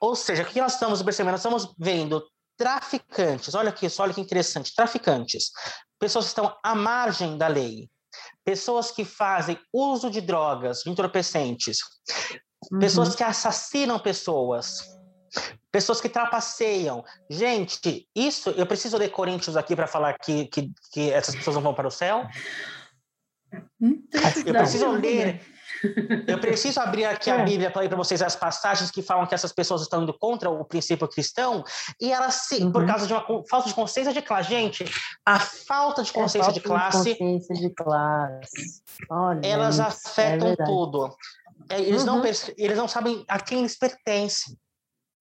[0.00, 1.32] Ou seja, o que nós estamos percebendo?
[1.32, 2.26] Nós estamos vendo
[2.56, 5.50] traficantes, olha aqui, olha que interessante, traficantes,
[5.98, 7.90] pessoas que estão à margem da lei,
[8.42, 11.78] pessoas que fazem uso de drogas, de entorpecentes,
[12.72, 12.78] uhum.
[12.78, 14.95] pessoas que assassinam pessoas,
[15.70, 17.04] pessoas que trapaceiam.
[17.28, 21.62] Gente, isso, eu preciso ler Coríntios aqui para falar que, que, que, essas pessoas não
[21.62, 22.26] vão para o céu?
[24.44, 25.40] Eu preciso ler.
[26.26, 27.44] Eu preciso abrir aqui a é.
[27.44, 30.48] Bíblia para ler para vocês as passagens que falam que essas pessoas estão indo contra
[30.50, 31.62] o princípio cristão
[32.00, 32.72] e elas, uhum.
[32.72, 34.48] por causa de uma falta de consciência de classe.
[34.48, 34.84] Gente,
[35.24, 38.82] a falta de consciência, é, de, classe, de consciência de classe.
[39.10, 41.14] Olha, elas afetam é tudo.
[41.68, 42.18] É, eles, uhum.
[42.18, 44.56] não, eles não sabem a quem eles pertencem.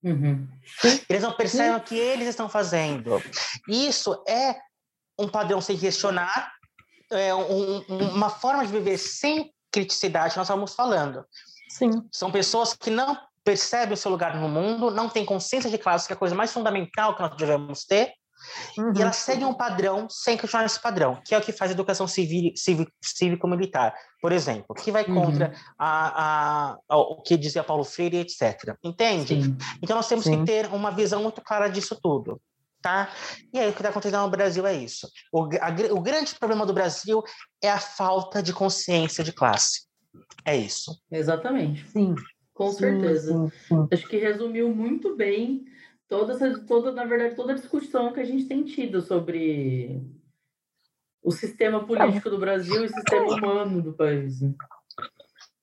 [0.05, 0.47] Uhum.
[1.09, 3.19] Eles não percebem o que eles estão fazendo.
[3.67, 4.55] Isso é
[5.17, 6.53] um padrão sem questionar,
[7.09, 7.79] é um,
[8.13, 11.25] uma forma de viver sem criticidade, nós estamos falando.
[11.69, 11.89] Sim.
[12.11, 16.05] São pessoas que não percebem o seu lugar no mundo, não têm consciência de classe,
[16.05, 18.13] que é a coisa mais fundamental que nós devemos ter,
[18.77, 18.93] Uhum.
[18.95, 21.73] E elas seguem um padrão sem questionar esse padrão, que é o que faz a
[21.73, 25.53] educação cívico-militar, por exemplo, que vai contra uhum.
[25.77, 28.75] a, a, a, o que dizia Paulo Freire, etc.
[28.83, 29.43] Entende?
[29.43, 29.57] Sim.
[29.81, 30.39] Então nós temos Sim.
[30.39, 32.41] que ter uma visão muito clara disso tudo.
[32.81, 33.09] Tá?
[33.51, 35.09] E aí o que está acontecendo no Brasil é isso.
[35.33, 37.23] O, a, o grande problema do Brasil
[37.63, 39.85] é a falta de consciência de classe.
[40.45, 40.95] É isso.
[41.11, 41.83] Exatamente.
[41.89, 42.13] Sim.
[42.53, 43.33] Com certeza.
[43.33, 43.87] Sim, sim.
[43.91, 45.65] Acho que resumiu muito bem
[46.07, 50.01] toda, essa, toda, na verdade, toda a discussão que a gente tem tido sobre
[51.21, 54.41] o sistema político do Brasil e o sistema humano do país.
[54.41, 54.53] Né?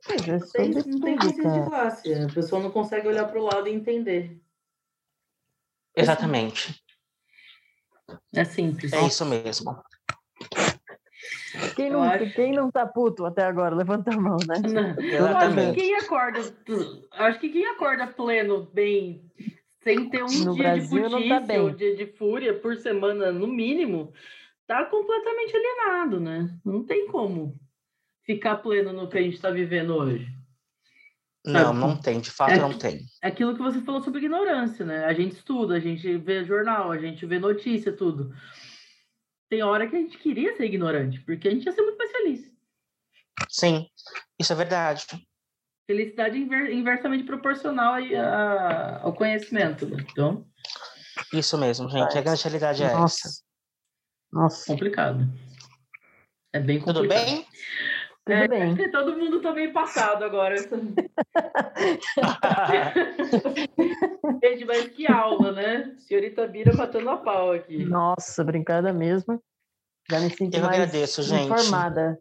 [0.08, 2.12] É, não tem, não tem de classe.
[2.12, 4.40] A pessoa não consegue olhar para o lado e entender.
[5.96, 6.82] Exatamente.
[8.34, 8.92] É simples.
[8.92, 9.80] É isso mesmo.
[11.76, 12.34] Quem não, acho...
[12.34, 13.74] quem não tá puto até agora?
[13.74, 14.58] Levanta a mão, né?
[14.58, 15.00] Não.
[15.04, 16.40] Eu acho que quem acorda,
[17.12, 19.30] acho que quem acorda pleno, bem
[19.82, 23.32] sem ter um no dia Brasil, de putice tá ou dia de fúria por semana,
[23.32, 24.12] no mínimo,
[24.66, 26.58] tá completamente alienado, né?
[26.64, 27.58] Não tem como
[28.24, 30.26] ficar pleno no que a gente está vivendo hoje.
[31.44, 33.00] Não, não tem, de fato é, não tem.
[33.20, 35.04] É aquilo que você falou sobre ignorância, né?
[35.04, 38.32] A gente estuda, a gente vê jornal, a gente vê notícia, tudo.
[39.50, 42.12] Tem hora que a gente queria ser ignorante, porque a gente ia ser muito mais
[42.12, 42.52] feliz.
[43.48, 43.86] Sim,
[44.38, 45.04] isso é verdade.
[45.86, 47.94] Felicidade inversamente proporcional
[49.00, 49.86] ao conhecimento.
[49.86, 50.04] Né?
[50.10, 50.46] Então.
[51.32, 52.16] Isso mesmo, gente.
[52.16, 53.28] A grande realidade é Nossa.
[53.28, 53.42] essa.
[54.32, 54.72] Nossa.
[54.72, 55.28] Complicado.
[56.52, 57.08] É bem complicado.
[57.08, 57.44] Tudo bem?
[58.24, 58.90] Tudo é, bem.
[58.90, 60.54] Todo mundo tá meio passado agora.
[64.42, 65.94] Gente, mas que aula, né?
[65.98, 67.84] Senhorita Bira batendo a pau aqui.
[67.84, 69.42] Nossa, brincada mesmo.
[70.10, 71.44] Já me sinto Eu mais agradeço, gente.
[71.44, 72.18] informada.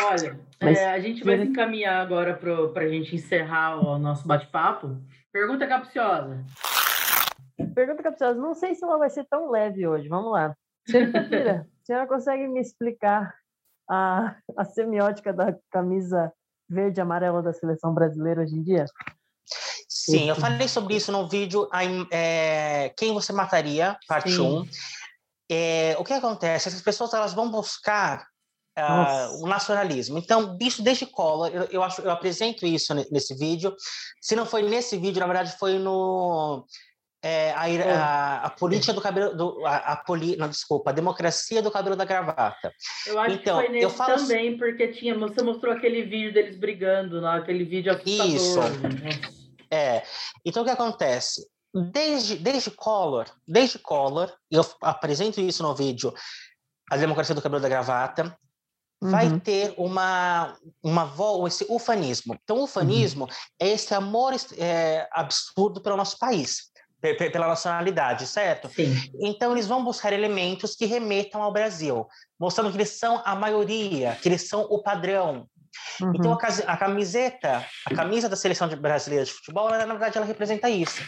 [0.00, 4.26] Olha, Mas, é, a gente vai se encaminhar agora para a gente encerrar o nosso
[4.26, 4.96] bate-papo.
[5.32, 6.44] Pergunta capciosa.
[7.74, 8.40] Pergunta capciosa.
[8.40, 10.08] Não sei se ela vai ser tão leve hoje.
[10.08, 10.54] Vamos lá.
[10.88, 13.34] Senhora, a senhora consegue me explicar
[13.90, 16.32] a, a semiótica da camisa
[16.68, 18.84] verde e amarela da seleção brasileira hoje em dia?
[19.88, 21.68] Sim, eu falei sobre isso no vídeo
[22.10, 24.66] é, Quem Você Mataria, parte 1.
[25.50, 26.68] É, o que acontece?
[26.68, 28.26] Essas pessoas elas vão buscar
[28.82, 30.18] uh, o nacionalismo.
[30.18, 33.74] Então, isso desde cola, eu, eu, acho, eu apresento isso nesse vídeo.
[34.20, 36.64] Se não foi nesse vídeo, na verdade, foi no
[37.22, 41.60] é, a, a, a, política do cabelo do, a, a poli, não, desculpa, a democracia
[41.60, 42.72] do cabelo da gravata.
[43.06, 44.16] Eu acho então, que foi nesse falo...
[44.16, 48.26] também, porque tinha, você mostrou aquele vídeo deles brigando, lá, aquele vídeo assustador.
[48.26, 48.60] Isso.
[49.70, 50.02] É.
[50.44, 51.46] Então o que acontece?
[51.92, 56.14] Desde, desde Collor, desde Collor, eu apresento isso no vídeo,
[56.90, 58.34] a democracia do cabelo da gravata,
[59.02, 59.10] uhum.
[59.10, 61.12] vai ter uma, uma
[61.46, 62.36] esse ufanismo.
[62.42, 63.30] Então, o ufanismo uhum.
[63.60, 66.68] é esse amor é, absurdo pelo nosso país
[67.00, 68.68] pela nacionalidade, certo?
[68.68, 68.92] Sim.
[69.20, 72.06] Então eles vão buscar elementos que remetam ao Brasil,
[72.38, 75.46] mostrando que eles são a maioria, que eles são o padrão.
[76.00, 76.12] Uhum.
[76.16, 81.00] Então a, camiseta, a camisa da seleção brasileira de futebol, na verdade ela representa isso.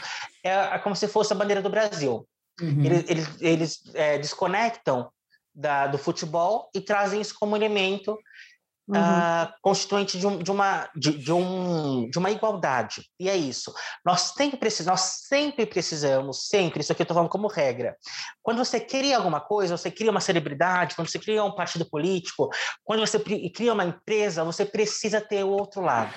[0.44, 2.24] É, como se fosse a bandeira do Brasil.
[2.60, 2.84] Uhum.
[2.84, 5.10] Eles, eles, eles é, desconectam
[5.60, 8.18] da, do futebol e trazem isso como elemento
[8.88, 8.96] uhum.
[8.96, 13.04] uh, constituinte de, um, de, uma, de, de, um, de uma igualdade.
[13.18, 13.72] E é isso.
[14.04, 17.96] Nós sempre, precisamos, nós sempre precisamos, sempre, isso aqui eu estou falando como regra.
[18.42, 22.50] Quando você cria alguma coisa, você cria uma celebridade, quando você cria um partido político,
[22.84, 23.18] quando você
[23.50, 26.12] cria uma empresa, você precisa ter o outro lado.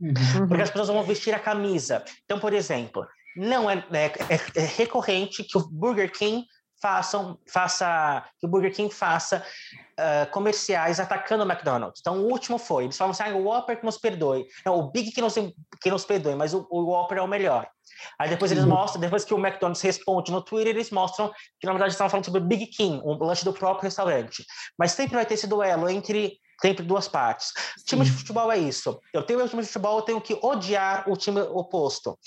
[0.00, 0.46] Uhum.
[0.46, 2.04] Porque as pessoas vão vestir a camisa.
[2.24, 6.44] Então, por exemplo, não é, é, é, é recorrente que o Burger King
[6.80, 9.44] façam, faça, que o Burger King faça
[9.98, 12.00] uh, comerciais atacando o McDonald's.
[12.00, 14.46] Então, o último foi, eles falam assim, ah, o Whopper que nos perdoe.
[14.64, 17.68] Não, o Big que nos, que nos perdoe, mas o, o Whopper é o melhor.
[18.18, 21.72] Aí depois eles mostram, depois que o McDonald's responde no Twitter, eles mostram que na
[21.72, 24.44] verdade estavam falando sobre o Big King, um lanche do próprio restaurante.
[24.78, 27.52] Mas sempre vai ter esse duelo entre sempre duas partes.
[27.76, 27.84] Sim.
[27.86, 29.00] Time de futebol é isso.
[29.12, 32.18] Eu tenho meu time de futebol, eu tenho que odiar o time oposto.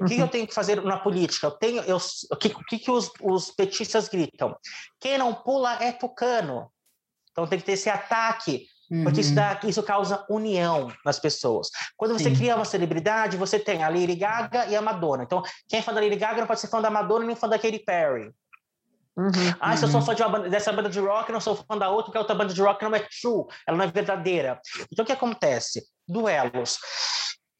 [0.00, 0.20] O que, uhum.
[0.20, 1.46] eu tenho que fazer na política?
[1.46, 4.56] Eu tenho, eu, o que, o que, os, os petistas gritam?
[5.00, 6.70] Quem não pula é tucano.
[7.30, 8.66] Então tem que ter esse ataque
[9.02, 9.34] porque isso, uhum.
[9.34, 11.68] dá, isso causa união nas pessoas.
[11.96, 12.36] Quando você Sim.
[12.36, 15.24] cria uma celebridade, você tem a Lady Gaga e a Madonna.
[15.24, 17.48] Então, quem é fã da Lady Gaga não pode ser fã da Madonna nem fã
[17.48, 18.30] da Katy Perry.
[19.16, 19.76] Uhum, ah, uhum.
[19.76, 20.06] se eu sou uhum.
[20.06, 22.34] fã de banda, dessa banda de rock, não sou fã da outra, porque a outra
[22.34, 24.60] banda de rock não é true, ela não é verdadeira.
[24.90, 25.84] Então, o que acontece?
[26.06, 26.78] Duelos.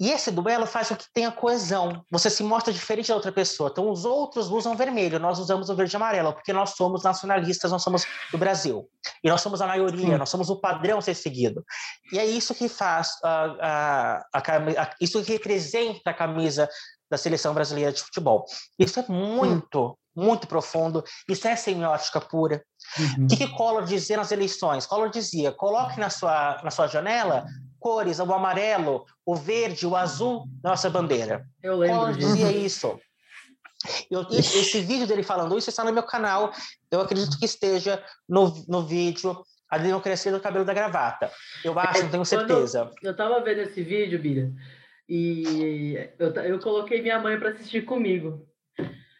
[0.00, 2.04] E esse duelo faz com que tenha coesão.
[2.10, 3.70] Você se mostra diferente da outra pessoa.
[3.72, 7.70] Então, os outros usam vermelho, nós usamos o verde e amarelo, porque nós somos nacionalistas,
[7.70, 8.88] nós somos do Brasil.
[9.22, 10.16] E nós somos a maioria, Sim.
[10.16, 11.64] nós somos o padrão a ser seguido.
[12.12, 16.68] E é isso que faz, uh, a, a, isso que representa a camisa
[17.14, 18.44] da seleção brasileira de futebol.
[18.78, 21.04] Isso é muito, muito profundo.
[21.28, 22.62] Isso é semiótica pura.
[22.98, 23.24] Uhum.
[23.24, 24.86] O que, que Collor dizia nas eleições?
[24.86, 27.46] Collor dizia: coloque na sua, na sua janela
[27.78, 31.46] cores, o amarelo, o verde, o azul da nossa bandeira.
[31.62, 31.96] Eu lembro.
[31.96, 32.98] Collor dizia isso.
[34.10, 36.50] Eu, esse vídeo dele falando isso está no meu canal.
[36.90, 41.30] Eu acredito que esteja no, no vídeo A Democracia do Cabelo da Gravata.
[41.62, 42.90] Eu acho, não tenho certeza.
[43.02, 44.50] eu estava vendo esse vídeo, Bira,
[45.08, 48.46] e eu, eu coloquei minha mãe para assistir comigo.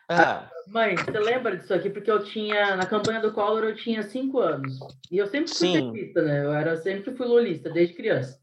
[0.09, 0.51] Ah.
[0.67, 1.91] Mãe, você lembra disso aqui?
[1.91, 4.79] Porque eu tinha, na campanha do Collor, eu tinha cinco anos.
[5.11, 6.45] E eu sempre fui petista, né?
[6.45, 8.39] Eu era, sempre fui lulista, desde criança.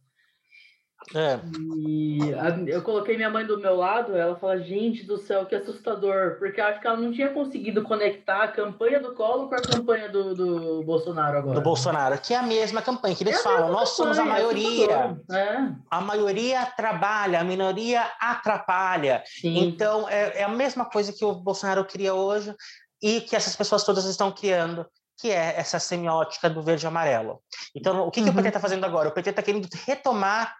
[1.15, 1.39] É.
[1.77, 5.55] E a, eu coloquei minha mãe do meu lado, ela fala, gente do céu, que
[5.55, 9.61] assustador, porque acho que ela não tinha conseguido conectar a campanha do Collor com a
[9.61, 11.55] campanha do, do Bolsonaro agora.
[11.55, 15.17] Do Bolsonaro, que é a mesma campanha, que eles é falam, nós somos a maioria.
[15.31, 15.71] É.
[15.89, 19.23] A maioria trabalha, a minoria atrapalha.
[19.25, 19.57] Sim.
[19.57, 22.53] Então, é, é a mesma coisa que o Bolsonaro cria hoje
[23.01, 24.85] e que essas pessoas todas estão criando
[25.21, 27.43] que é essa semiótica do verde e amarelo.
[27.75, 28.25] Então, o que, uhum.
[28.25, 29.09] que o PT está fazendo agora?
[29.09, 30.55] O PT está querendo retomar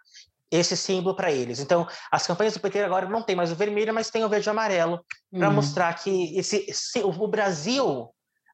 [0.51, 1.59] esse símbolo para eles.
[1.59, 4.49] Então, as campanhas do PT agora não tem mais o vermelho, mas tem o verde
[4.49, 5.55] e amarelo, para uhum.
[5.55, 6.67] mostrar que esse,
[7.03, 8.09] o Brasil,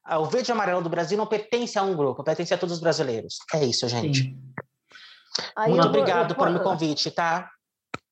[0.08, 2.80] o verde e amarelo do Brasil não pertence a um grupo, pertence a todos os
[2.80, 3.38] brasileiros.
[3.52, 4.36] É isso, gente.
[5.66, 7.50] Muito eu, obrigado eu, eu, pelo convite, tá?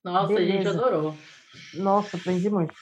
[0.02, 0.52] Nossa, Beleza.
[0.52, 1.16] a gente adorou.
[1.74, 2.74] Nossa, aprendi muito.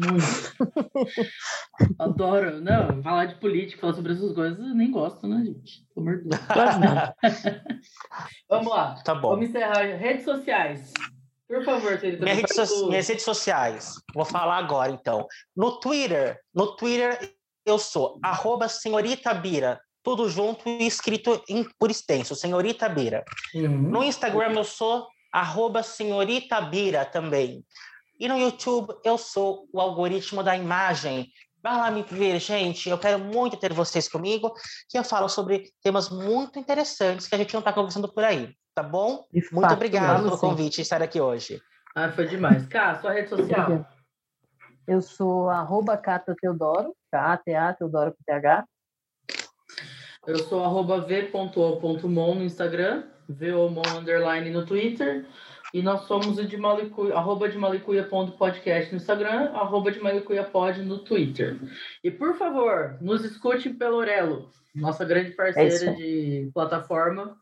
[0.00, 0.56] Muito.
[1.98, 2.60] Adoro.
[2.60, 5.84] Não, falar de política, falar sobre essas coisas, eu nem gosto, né, gente?
[5.94, 6.40] Pelo amor de Deus.
[8.48, 8.94] Vamos lá.
[9.04, 9.30] Tá bom.
[9.30, 9.82] Vamos encerrar.
[9.96, 10.92] Redes sociais.
[11.50, 12.22] Por favor, querido.
[12.22, 13.94] Minha rede so minhas redes sociais.
[14.14, 15.26] Vou falar agora, então.
[15.54, 17.34] No Twitter, no Twitter
[17.66, 23.24] eu sou arroba senhorita Bira, tudo junto e escrito em, por extenso, senhorita Bira.
[23.52, 23.68] Uhum.
[23.68, 27.64] No Instagram eu sou arroba senhorita Bira também.
[28.20, 31.32] E no YouTube, eu sou o algoritmo da imagem.
[31.62, 32.90] Vai lá me ver, gente.
[32.90, 34.52] Eu quero muito ter vocês comigo,
[34.90, 38.54] que eu falo sobre temas muito interessantes que a gente não está conversando por aí,
[38.74, 39.24] tá bom?
[39.32, 40.40] De Muito fato, obrigado pelo sim.
[40.40, 41.62] convite e estar aqui hoje.
[41.96, 42.66] Ah, foi demais.
[42.66, 43.86] Cá, sua rede social.
[44.86, 48.66] Eu sou arroba Cata Teodoro, K-A-T-A, Teodoro com T-H.
[50.26, 55.26] Eu sou arroba v.o.mon no Instagram, vomon underline no Twitter.
[55.72, 60.98] E nós somos o de Malicuia, arroba de malicuia.podcast no Instagram, arroba de malicuiapod no
[60.98, 61.58] Twitter.
[62.02, 65.96] E por favor, nos escute pelo Orelo, nossa grande É parceira aí.
[65.96, 67.36] de plataforma.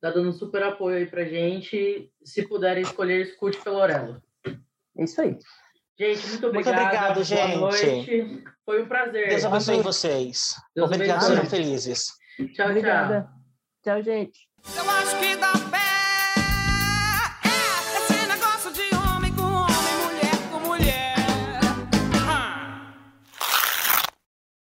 [0.00, 2.10] Tá dando um super apoio aí pra gente.
[2.24, 4.20] Se puderem escolher, escute pelo Orelo.
[4.98, 5.38] É isso aí.
[5.98, 7.12] Gente, muito Muito obrigado.
[7.20, 8.16] obrigado, Boa gente.
[8.16, 8.44] noite.
[8.64, 9.28] Foi um prazer.
[9.28, 10.54] Deus abençoe vocês.
[10.74, 12.06] Deus Obrigado, sejam felizes.
[12.54, 13.28] Tchau, Obrigada.
[13.84, 14.48] Tchau, gente.
[14.76, 15.91] Eu acho que dá pé